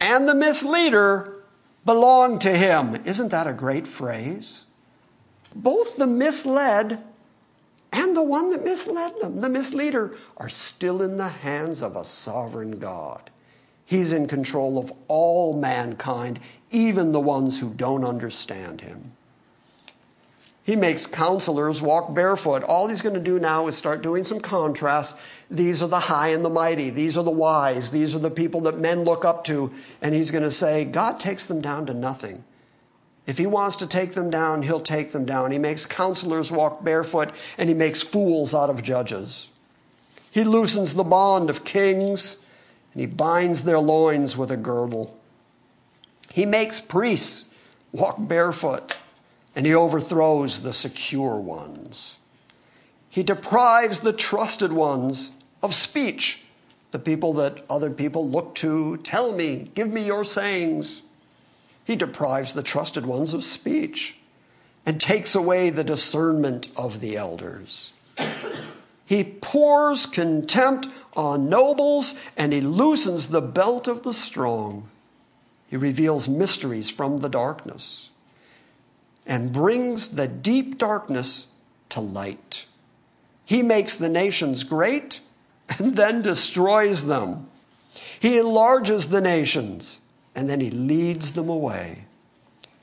[0.01, 1.43] and the misleader
[1.85, 2.97] belong to him.
[3.05, 4.67] Isn't that a great phrase?
[5.55, 7.03] Both the misled
[8.15, 12.79] the one that misled them, the misleader, are still in the hands of a sovereign
[12.79, 13.31] God.
[13.85, 19.13] He's in control of all mankind, even the ones who don't understand him.
[20.65, 22.63] He makes counselors walk barefoot.
[22.63, 25.19] All he's going to do now is start doing some contrast.
[25.51, 26.89] These are the high and the mighty.
[26.89, 27.91] These are the wise.
[27.91, 29.71] These are the people that men look up to.
[30.01, 32.45] And he's going to say, God takes them down to nothing.
[33.27, 35.51] If he wants to take them down, he'll take them down.
[35.51, 39.51] He makes counselors walk barefoot and he makes fools out of judges.
[40.31, 42.37] He loosens the bond of kings
[42.93, 45.19] and he binds their loins with a girdle.
[46.31, 47.47] He makes priests
[47.93, 48.97] walk barefoot
[49.57, 52.19] and he overthrows the secure ones.
[53.09, 55.31] He deprives the trusted ones
[55.63, 56.43] of speech,
[56.91, 58.97] the people that other people look to.
[58.99, 61.03] Tell me, give me your sayings.
[61.85, 64.17] He deprives the trusted ones of speech
[64.87, 67.93] and takes away the discernment of the elders.
[69.07, 74.89] He pours contempt on nobles and he loosens the belt of the strong.
[75.69, 78.11] He reveals mysteries from the darkness
[79.27, 81.49] and brings the deep darkness
[81.91, 82.67] to light.
[83.45, 85.21] He makes the nations great
[85.79, 87.49] and then destroys them.
[88.21, 90.01] He enlarges the nations
[90.35, 92.07] and then he leads them away.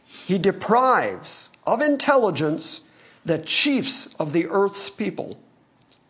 [0.06, 2.82] He deprives of intelligence
[3.26, 5.40] the chiefs of the earth's people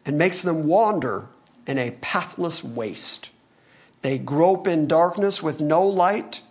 [0.05, 1.27] and makes them wander
[1.67, 3.31] in a pathless waste.
[4.01, 6.41] They grope in darkness with no light.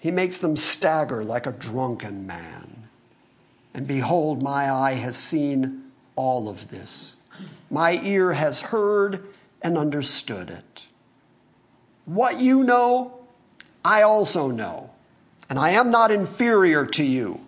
[0.00, 2.88] He makes them stagger like a drunken man.
[3.74, 7.16] And behold, my eye has seen all of this.
[7.70, 9.26] My ear has heard
[9.62, 10.88] and understood it.
[12.06, 13.17] What you know,
[13.84, 14.92] I also know,
[15.48, 17.46] and I am not inferior to you.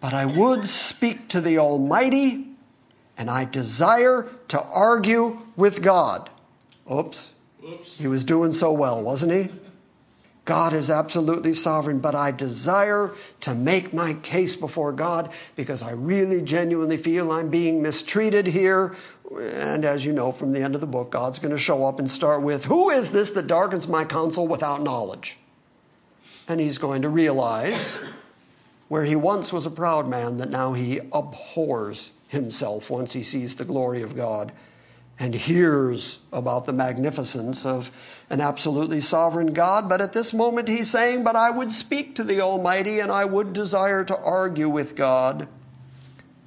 [0.00, 2.46] But I would speak to the Almighty,
[3.16, 6.30] and I desire to argue with God.
[6.92, 7.32] Oops.
[7.64, 7.98] Oops.
[7.98, 9.48] He was doing so well, wasn't he?
[10.48, 15.90] God is absolutely sovereign, but I desire to make my case before God because I
[15.90, 18.94] really genuinely feel I'm being mistreated here.
[19.36, 21.98] And as you know from the end of the book, God's going to show up
[21.98, 25.38] and start with, Who is this that darkens my counsel without knowledge?
[26.46, 27.98] And he's going to realize
[28.88, 33.54] where he once was a proud man that now he abhors himself once he sees
[33.54, 34.52] the glory of God
[35.20, 37.90] and hears about the magnificence of
[38.30, 39.88] an absolutely sovereign God.
[39.88, 43.24] But at this moment, he's saying, But I would speak to the Almighty and I
[43.24, 45.48] would desire to argue with God.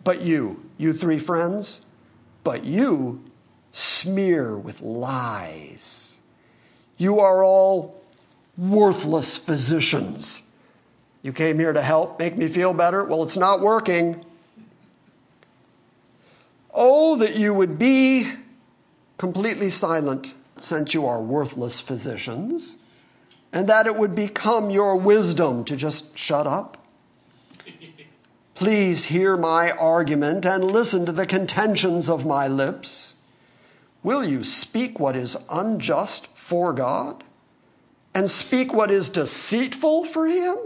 [0.04, 1.82] But you, you three friends,
[2.44, 3.24] but you
[3.72, 6.22] smear with lies.
[6.98, 8.02] You are all
[8.58, 10.44] worthless physicians.
[11.24, 13.04] You came here to help make me feel better?
[13.04, 14.24] Well, it's not working.
[16.74, 18.32] Oh, that you would be
[19.18, 22.78] completely silent since you are worthless physicians,
[23.54, 26.78] and that it would become your wisdom to just shut up.
[28.56, 33.16] Please hear my argument and listen to the contentions of my lips.
[34.04, 37.24] Will you speak what is unjust for God
[38.14, 40.58] and speak what is deceitful for Him?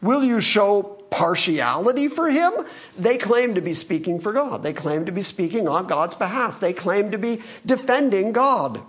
[0.00, 2.52] Will you show partiality for him.
[2.96, 4.62] They claim to be speaking for God.
[4.62, 6.60] They claim to be speaking on God's behalf.
[6.60, 8.80] They claim to be defending God.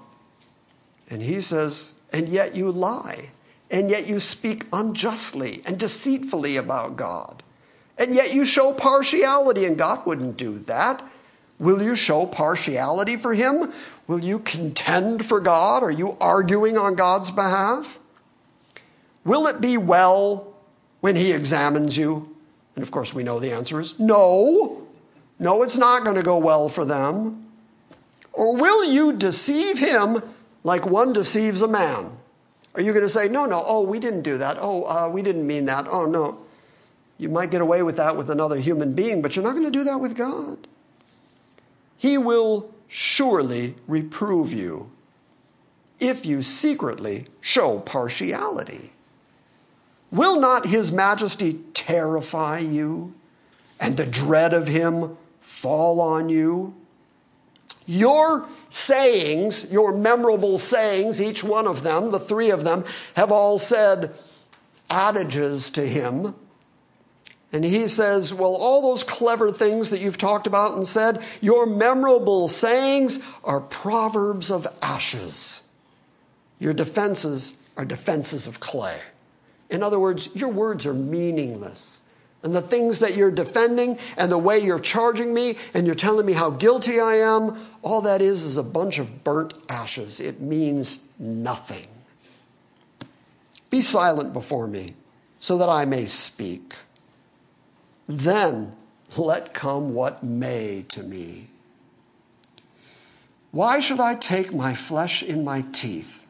[1.10, 3.32] And he says, and yet you lie,
[3.72, 7.44] and yet you speak unjustly and deceitfully about God.
[8.00, 11.04] And yet you show partiality, and God wouldn't do that.
[11.60, 13.72] Will you show partiality for him?
[14.08, 15.84] Will you contend for God?
[15.84, 18.00] Are you arguing on God's behalf?
[19.26, 20.56] Will it be well
[21.02, 22.36] when he examines you?
[22.76, 24.88] And of course, we know the answer is no.
[25.38, 27.46] No, it's not going to go well for them.
[28.32, 30.22] Or will you deceive him
[30.64, 32.18] like one deceives a man?
[32.76, 34.58] Are you going to say, no, no, oh, we didn't do that.
[34.60, 35.88] Oh, uh, we didn't mean that.
[35.90, 36.40] Oh, no.
[37.20, 39.78] You might get away with that with another human being, but you're not going to
[39.78, 40.68] do that with God.
[41.98, 44.90] He will surely reprove you
[46.00, 48.92] if you secretly show partiality.
[50.12, 53.14] Will not his majesty terrify you
[53.82, 56.74] and the dread of him fall on you?
[57.86, 63.60] Your sayings, your memorable sayings, each one of them, the three of them, have all
[63.60, 64.14] said
[64.90, 66.34] adages to him.
[67.52, 71.66] And he says, Well, all those clever things that you've talked about and said, your
[71.66, 75.64] memorable sayings are proverbs of ashes.
[76.60, 79.00] Your defenses are defenses of clay.
[79.70, 82.02] In other words, your words are meaningless.
[82.42, 86.26] And the things that you're defending and the way you're charging me and you're telling
[86.26, 90.20] me how guilty I am, all that is is a bunch of burnt ashes.
[90.20, 91.88] It means nothing.
[93.70, 94.94] Be silent before me
[95.40, 96.76] so that I may speak.
[98.10, 98.74] Then
[99.18, 101.48] let come what may to me.
[103.52, 106.26] Why should I take my flesh in my teeth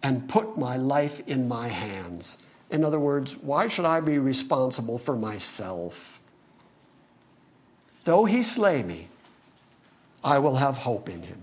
[0.00, 2.38] and put my life in my hands?
[2.70, 6.20] In other words, why should I be responsible for myself?
[8.04, 9.08] Though he slay me,
[10.22, 11.42] I will have hope in him.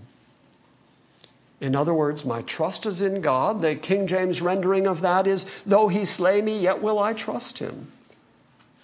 [1.60, 3.60] In other words, my trust is in God.
[3.60, 7.58] The King James rendering of that is, though he slay me, yet will I trust
[7.58, 7.92] him.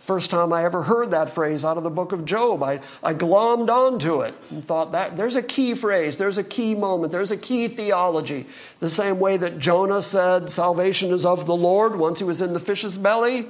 [0.00, 3.12] First time I ever heard that phrase out of the book of Job, I, I
[3.12, 7.30] glommed onto it and thought that there's a key phrase, there's a key moment, there's
[7.30, 8.46] a key theology.
[8.80, 12.54] The same way that Jonah said, Salvation is of the Lord once he was in
[12.54, 13.46] the fish's belly.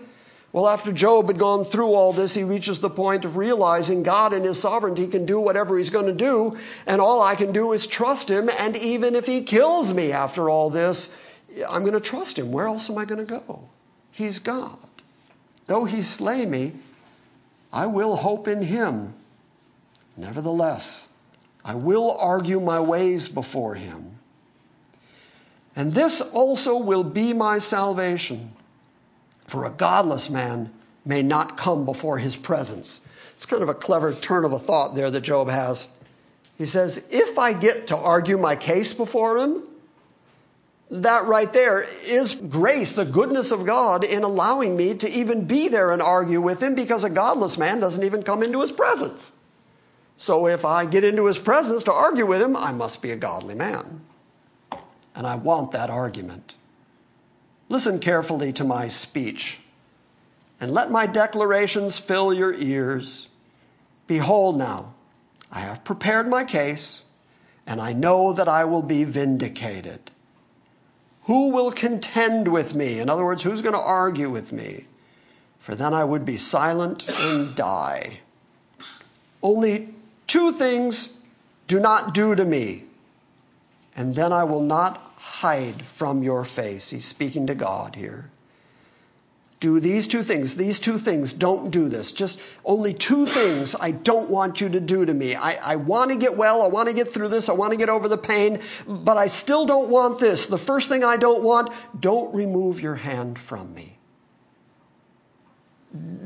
[0.53, 4.33] Well, after Job had gone through all this, he reaches the point of realizing God
[4.33, 7.73] in his sovereignty can do whatever he's going to do, and all I can do
[7.73, 8.51] is trust him.
[8.59, 11.17] And even if he kills me after all this,
[11.71, 12.51] I'm going to trust him.
[12.51, 13.69] Where else am I going to go?
[14.11, 14.77] He's God.
[15.71, 16.73] Though he slay me,
[17.73, 19.15] I will hope in him.
[20.17, 21.07] Nevertheless,
[21.65, 24.19] I will argue my ways before him.
[25.77, 28.51] And this also will be my salvation.
[29.47, 30.73] For a godless man
[31.05, 33.01] may not come before his presence.
[33.31, 35.87] It's kind of a clever turn of a thought there that Job has.
[36.59, 39.63] He says, If I get to argue my case before him,
[40.91, 45.69] that right there is grace, the goodness of God in allowing me to even be
[45.69, 49.31] there and argue with him because a godless man doesn't even come into his presence.
[50.17, 53.17] So if I get into his presence to argue with him, I must be a
[53.17, 54.01] godly man.
[55.15, 56.57] And I want that argument.
[57.69, 59.61] Listen carefully to my speech
[60.61, 63.29] and let my declarations fill your ears.
[64.07, 64.93] Behold, now,
[65.53, 67.05] I have prepared my case,
[67.67, 70.11] and I know that I will be vindicated.
[71.31, 72.99] Who will contend with me?
[72.99, 74.87] In other words, who's going to argue with me?
[75.61, 78.19] For then I would be silent and die.
[79.41, 79.95] Only
[80.27, 81.11] two things
[81.69, 82.83] do not do to me,
[83.97, 86.91] and then I will not hide from your face.
[86.91, 88.29] He's speaking to God here
[89.61, 90.57] do these two things.
[90.57, 92.13] These two things, don't do this.
[92.13, 95.35] Just only two things I don't want you to do to me.
[95.35, 96.63] I, I want to get well.
[96.63, 97.51] I want to get through this.
[97.51, 100.47] I want to get over the pain, but I still don't want this.
[100.47, 103.99] The first thing I don't want, don't remove your hand from me.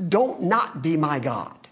[0.09, 1.64] Don't not be my God.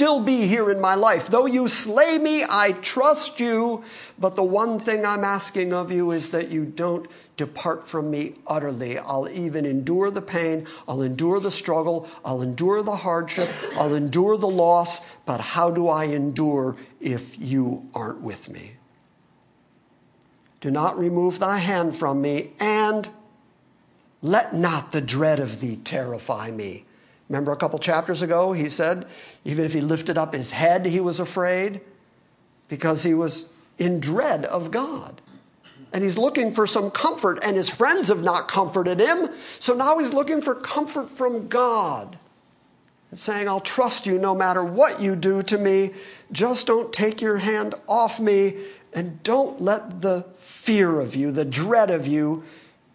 [0.00, 1.26] Still be here in my life.
[1.26, 3.84] Though you slay me, I trust you.
[4.18, 8.36] But the one thing I'm asking of you is that you don't depart from me
[8.46, 8.96] utterly.
[8.96, 14.38] I'll even endure the pain, I'll endure the struggle, I'll endure the hardship, I'll endure
[14.38, 18.76] the loss, but how do I endure if you aren't with me?
[20.62, 23.06] Do not remove thy hand from me, and
[24.22, 26.86] let not the dread of thee terrify me.
[27.30, 29.06] Remember a couple chapters ago, he said,
[29.44, 31.80] even if he lifted up his head, he was afraid
[32.66, 35.22] because he was in dread of God
[35.92, 39.28] and he's looking for some comfort, and his friends have not comforted him.
[39.58, 42.16] So now he's looking for comfort from God
[43.10, 45.90] and saying, I'll trust you no matter what you do to me.
[46.30, 48.58] Just don't take your hand off me,
[48.92, 52.44] and don't let the fear of you, the dread of you,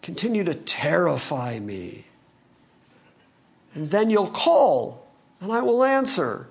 [0.00, 2.05] continue to terrify me.
[3.76, 5.06] And then you'll call,
[5.40, 6.48] and I will answer.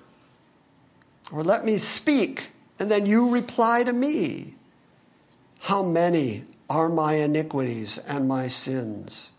[1.30, 4.54] Or let me speak, and then you reply to me.
[5.60, 9.32] How many are my iniquities and my sins?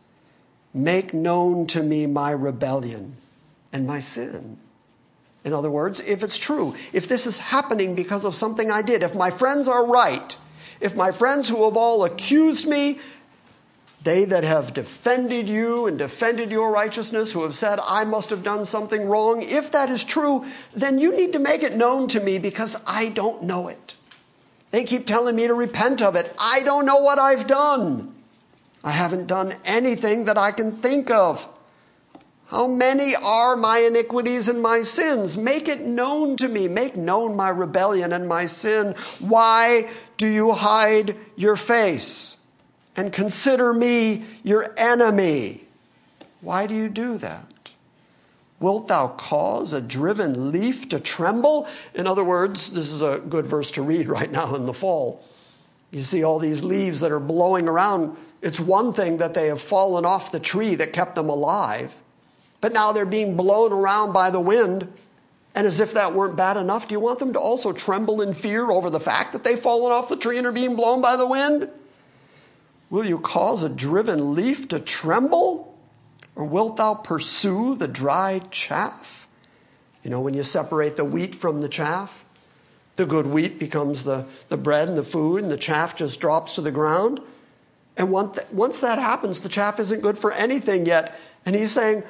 [0.77, 3.15] make known to me my rebellion
[3.73, 4.57] and my sin.
[5.43, 9.01] In other words, if it's true, if this is happening because of something I did,
[9.01, 10.37] if my friends are right,
[10.79, 12.99] if my friends who have all accused me,
[14.03, 18.43] they that have defended you and defended your righteousness, who have said, I must have
[18.43, 22.19] done something wrong, if that is true, then you need to make it known to
[22.19, 23.97] me because I don't know it.
[24.71, 26.33] They keep telling me to repent of it.
[26.39, 28.13] I don't know what I've done.
[28.83, 31.47] I haven't done anything that I can think of.
[32.47, 35.35] How many are my iniquities and my sins?
[35.35, 36.69] Make it known to me.
[36.69, 38.95] Make known my rebellion and my sin.
[39.19, 42.36] Why do you hide your face
[42.97, 45.61] and consider me your enemy?
[46.41, 47.45] Why do you do that?
[48.59, 51.67] Wilt thou cause a driven leaf to tremble?
[51.93, 55.23] In other words, this is a good verse to read right now in the fall.
[55.91, 58.17] You see all these leaves that are blowing around.
[58.41, 62.01] It's one thing that they have fallen off the tree that kept them alive.
[62.59, 64.91] But now they're being blown around by the wind.
[65.55, 68.33] And as if that weren't bad enough, do you want them to also tremble in
[68.33, 71.15] fear over the fact that they've fallen off the tree and are being blown by
[71.15, 71.69] the wind?
[72.89, 75.77] Will you cause a driven leaf to tremble?
[76.35, 79.27] Or wilt thou pursue the dry chaff?
[80.03, 82.23] You know, when you separate the wheat from the chaff,
[82.95, 86.55] the good wheat becomes the, the bread and the food, and the chaff just drops
[86.55, 87.19] to the ground.
[87.97, 91.19] And once that happens, the chaff isn't good for anything yet.
[91.45, 92.03] And he's saying,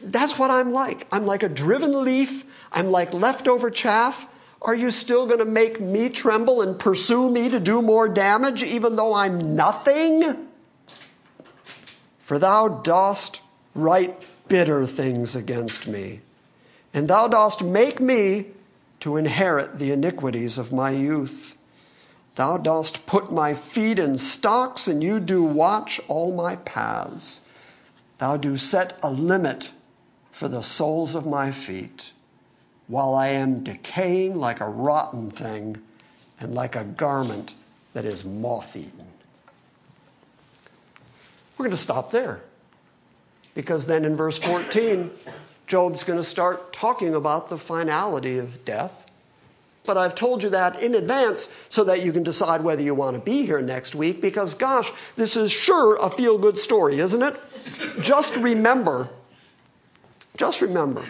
[0.00, 1.08] that's what I'm like.
[1.10, 2.44] I'm like a driven leaf.
[2.72, 4.28] I'm like leftover chaff.
[4.64, 8.62] Are you still going to make me tremble and pursue me to do more damage,
[8.62, 10.48] even though I'm nothing?
[12.20, 13.42] For thou dost
[13.74, 16.20] write bitter things against me,
[16.94, 18.46] and thou dost make me
[19.00, 21.58] to inherit the iniquities of my youth.
[22.36, 27.42] Thou dost put my feet in stocks, and you do watch all my paths.
[28.16, 29.72] Thou do set a limit
[30.32, 32.12] for the soles of my feet,
[32.86, 35.78] while I am decaying like a rotten thing
[36.40, 37.54] and like a garment
[37.92, 39.06] that is moth eaten.
[41.56, 42.40] We're going to stop there
[43.54, 45.10] because then in verse 14,
[45.66, 49.06] Job's going to start talking about the finality of death.
[49.86, 53.16] But I've told you that in advance so that you can decide whether you want
[53.16, 57.22] to be here next week because, gosh, this is sure a feel good story, isn't
[57.22, 57.38] it?
[58.00, 59.10] Just remember
[60.36, 61.04] just remember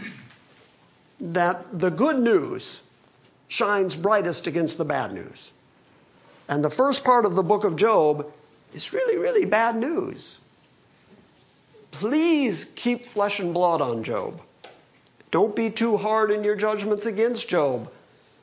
[1.21, 2.83] that the good news
[3.49, 5.53] shines brightest against the bad news.
[6.49, 8.31] And the first part of the book of Job
[8.75, 10.41] is really, really bad news.
[11.91, 14.41] Please keep flesh and blood on Job.
[15.31, 17.91] Don't be too hard in your judgments against Job.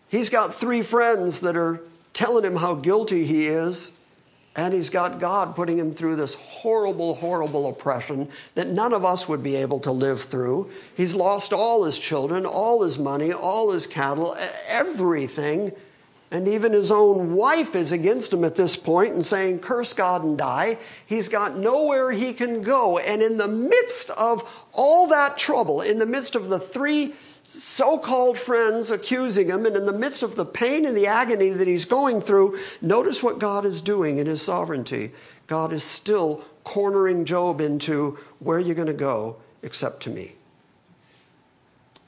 [0.09, 1.81] He's got three friends that are
[2.13, 3.91] telling him how guilty he is.
[4.55, 9.29] And he's got God putting him through this horrible, horrible oppression that none of us
[9.29, 10.69] would be able to live through.
[10.95, 14.35] He's lost all his children, all his money, all his cattle,
[14.67, 15.71] everything.
[16.31, 20.23] And even his own wife is against him at this point and saying, Curse God
[20.23, 20.77] and die.
[21.05, 22.97] He's got nowhere he can go.
[22.97, 27.13] And in the midst of all that trouble, in the midst of the three
[27.51, 31.49] so called friends accusing him, and in the midst of the pain and the agony
[31.49, 35.11] that he's going through, notice what God is doing in his sovereignty.
[35.47, 40.33] God is still cornering Job into where are you going to go except to me?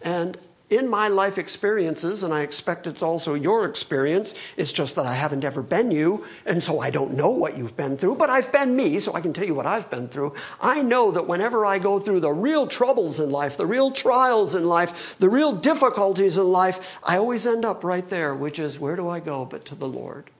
[0.02, 0.38] And
[0.70, 5.14] in my life experiences, and I expect it's also your experience, it's just that I
[5.14, 8.52] haven't ever been you, and so I don't know what you've been through, but I've
[8.52, 10.34] been me, so I can tell you what I've been through.
[10.62, 14.56] I know that whenever I go through the real troubles in life, the real trials
[14.56, 18.80] in life, the real difficulties in life, I always end up right there, which is
[18.80, 20.32] where do I go but to the Lord?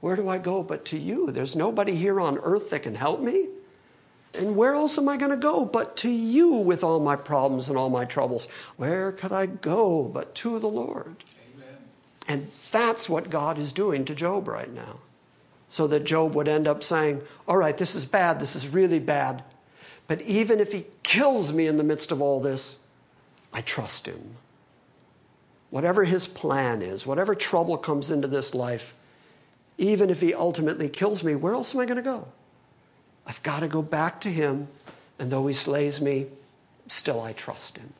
[0.00, 1.30] Where do I go but to you?
[1.30, 3.48] There's nobody here on earth that can help me.
[4.38, 7.68] And where else am I going to go but to you with all my problems
[7.68, 8.46] and all my troubles?
[8.76, 11.24] Where could I go but to the Lord?
[11.54, 11.78] Amen.
[12.28, 15.00] And that's what God is doing to Job right now.
[15.68, 19.00] So that Job would end up saying, All right, this is bad, this is really
[19.00, 19.42] bad.
[20.06, 22.76] But even if he kills me in the midst of all this,
[23.52, 24.36] I trust him.
[25.70, 28.94] Whatever his plan is, whatever trouble comes into this life,
[29.78, 32.28] even if he ultimately kills me, where else am I going to go?
[33.26, 34.68] I've got to go back to him,
[35.18, 36.26] and though he slays me,
[36.86, 37.92] still I trust him.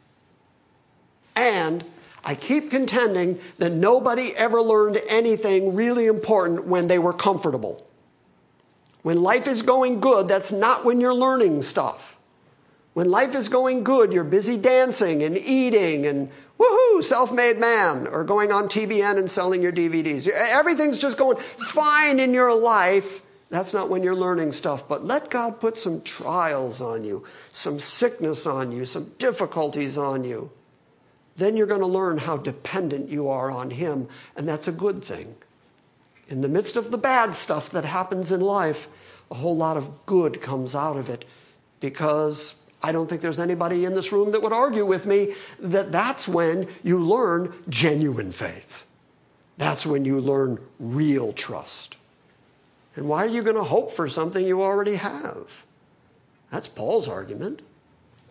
[1.34, 1.84] And
[2.24, 7.86] I keep contending that nobody ever learned anything really important when they were comfortable.
[9.02, 12.16] When life is going good, that's not when you're learning stuff.
[12.94, 18.06] When life is going good, you're busy dancing and eating and woohoo, self made man,
[18.06, 20.28] or going on TBN and selling your DVDs.
[20.28, 23.20] Everything's just going fine in your life
[23.54, 27.78] That's not when you're learning stuff, but let God put some trials on you, some
[27.78, 30.50] sickness on you, some difficulties on you.
[31.36, 35.04] Then you're going to learn how dependent you are on Him, and that's a good
[35.04, 35.36] thing.
[36.26, 38.88] In the midst of the bad stuff that happens in life,
[39.30, 41.24] a whole lot of good comes out of it
[41.78, 45.92] because I don't think there's anybody in this room that would argue with me that
[45.92, 48.84] that's when you learn genuine faith.
[49.58, 51.98] That's when you learn real trust.
[52.96, 55.64] And why are you going to hope for something you already have?
[56.50, 57.62] That's Paul's argument.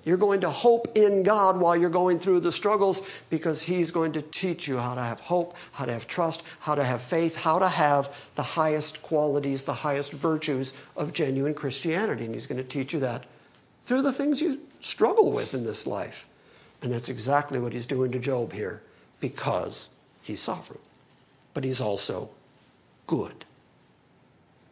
[0.06, 4.12] You're going to hope in God while you're going through the struggles because He's going
[4.14, 7.38] to teach you how to have hope, how to have trust, how to have faith,
[7.38, 12.26] how to have the highest qualities, the highest virtues of genuine Christianity.
[12.26, 13.26] And He's going to teach you that
[13.84, 16.28] through the things you struggle with in this life.
[16.82, 18.82] And that's exactly what He's doing to Job here
[19.22, 19.90] because
[20.22, 20.82] He's sovereign.
[21.54, 22.30] But He's also
[23.08, 23.46] good.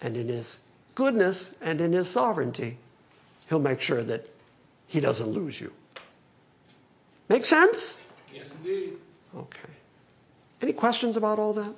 [0.01, 0.59] And in His
[0.95, 2.77] goodness and in His sovereignty,
[3.51, 4.29] He'll make sure that
[4.87, 5.73] he doesn't lose you.
[7.27, 7.99] Make sense?
[8.33, 8.93] Yes, indeed.
[9.35, 9.69] Okay.
[10.61, 11.75] Any questions about all that?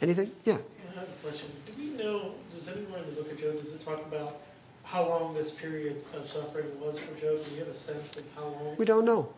[0.00, 0.30] Anything?
[0.46, 0.54] Yeah.
[0.54, 0.60] Yeah,
[0.96, 1.50] I have a question.
[1.66, 4.38] Do we know, does anyone in the book of Job, does it talk about
[4.84, 7.44] how long this period of suffering was for Job?
[7.44, 8.76] Do you have a sense of how long?
[8.78, 9.30] We don't know.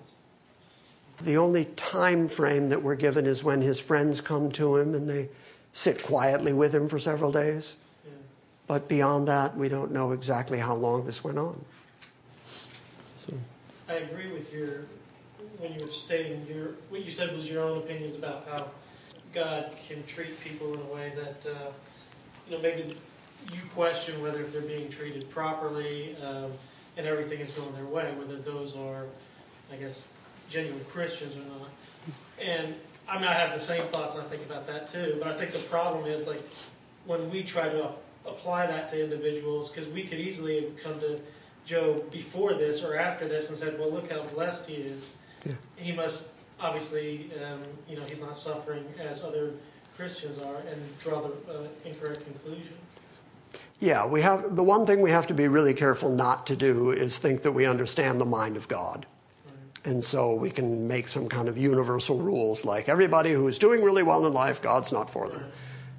[1.21, 5.11] The only time frame that we're given is when his friends come to him and
[5.11, 5.31] they
[5.75, 7.77] sit quietly with him for several days.
[8.67, 11.63] But beyond that, we don't know exactly how long this went on.
[13.27, 13.35] So,
[13.89, 14.87] I agree with your,
[15.59, 18.69] when you were stating your, what you said was your own opinions about how
[19.35, 21.71] God can treat people in a way that, uh,
[22.49, 22.97] you know, maybe
[23.53, 26.53] you question whether if they're being treated properly um,
[26.97, 29.05] and everything is going their way, whether those are,
[29.73, 30.07] I guess,
[30.49, 31.69] genuine Christians or not.
[32.41, 32.75] And
[33.09, 35.17] I mean, I have the same thoughts, I think about that too.
[35.19, 36.43] But I think the problem is like
[37.07, 37.91] when we try to
[38.27, 41.21] apply that to individuals, because we could easily have come to
[41.67, 45.03] Job before this or after this and said, "Well, look how blessed he is.
[45.47, 45.53] Yeah.
[45.77, 46.29] He must
[46.61, 49.53] obviously, um, you know, he's not suffering as other
[49.97, 52.75] Christians are," and draw the uh, incorrect conclusion.
[53.81, 56.91] yeah, we have the one thing we have to be really careful not to do
[56.91, 59.07] is think that we understand the mind of God.
[59.85, 64.03] And so we can make some kind of universal rules like everybody who's doing really
[64.03, 65.45] well in life, God's not for them.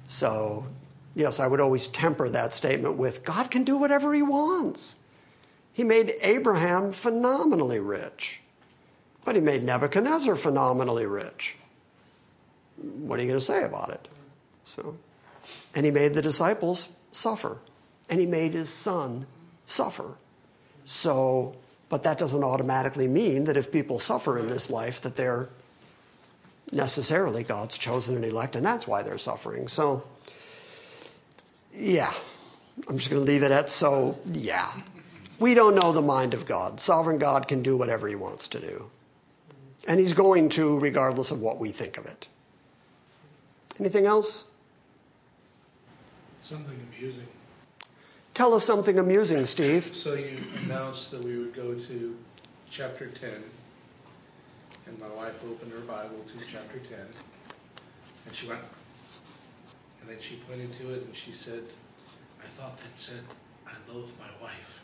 [0.08, 0.66] So,
[1.14, 4.96] yes, I would always temper that statement with God can do whatever he wants.
[5.72, 8.40] He made Abraham phenomenally rich,
[9.24, 11.56] but he made Nebuchadnezzar phenomenally rich.
[12.76, 14.08] What are you going to say about it?
[14.64, 14.96] So,
[15.74, 17.58] and he made the disciples suffer,
[18.08, 19.26] and he made his son
[19.64, 20.14] suffer.
[20.84, 21.54] So,
[21.88, 25.48] but that doesn't automatically mean that if people suffer in this life, that they're
[26.72, 29.68] necessarily God's chosen and elect, and that's why they're suffering.
[29.68, 30.02] So,
[31.72, 32.12] yeah,
[32.88, 34.70] I'm just going to leave it at so, yeah.
[35.38, 36.80] We don't know the mind of God.
[36.80, 38.90] Sovereign God can do whatever he wants to do.
[39.86, 42.26] And he's going to, regardless of what we think of it.
[43.78, 44.46] Anything else?
[46.40, 47.26] Something amusing.
[48.36, 49.96] Tell us something amusing, Steve.
[49.96, 52.18] So you announced that we would go to
[52.70, 53.30] chapter 10,
[54.86, 56.98] and my wife opened her Bible to chapter 10,
[58.26, 58.60] and she went,
[60.02, 61.62] and then she pointed to it and she said,
[62.38, 63.20] I thought that said,
[63.66, 64.82] I loathe my wife.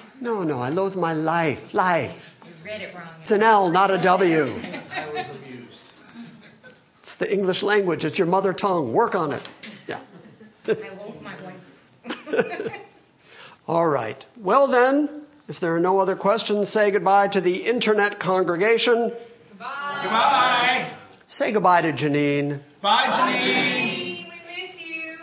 [0.22, 1.74] No, no, I loathe my life.
[1.74, 2.34] Life.
[2.46, 3.10] You read it wrong.
[3.20, 4.44] It's an L, not a W.
[4.44, 5.92] I was amused.
[7.00, 8.06] It's the English language.
[8.06, 8.94] It's your mother tongue.
[8.94, 9.46] Work on it.
[10.66, 10.74] Yeah.
[10.74, 12.82] I loathe my wife.
[13.68, 14.24] All right.
[14.36, 15.08] Well, then,
[15.48, 19.12] if there are no other questions, say goodbye to the internet congregation.
[19.50, 20.90] Goodbye.
[21.26, 22.60] Say goodbye to Janine.
[22.80, 24.30] Bye, Janine.
[24.30, 25.18] We miss you.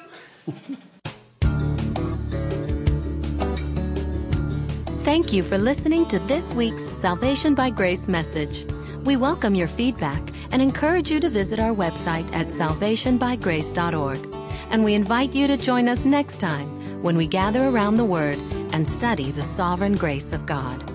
[5.04, 8.66] Thank you for listening to this week's Salvation by Grace message.
[9.06, 10.22] We welcome your feedback
[10.52, 14.43] and encourage you to visit our website at salvationbygrace.org.
[14.74, 18.40] And we invite you to join us next time when we gather around the Word
[18.74, 20.93] and study the sovereign grace of God.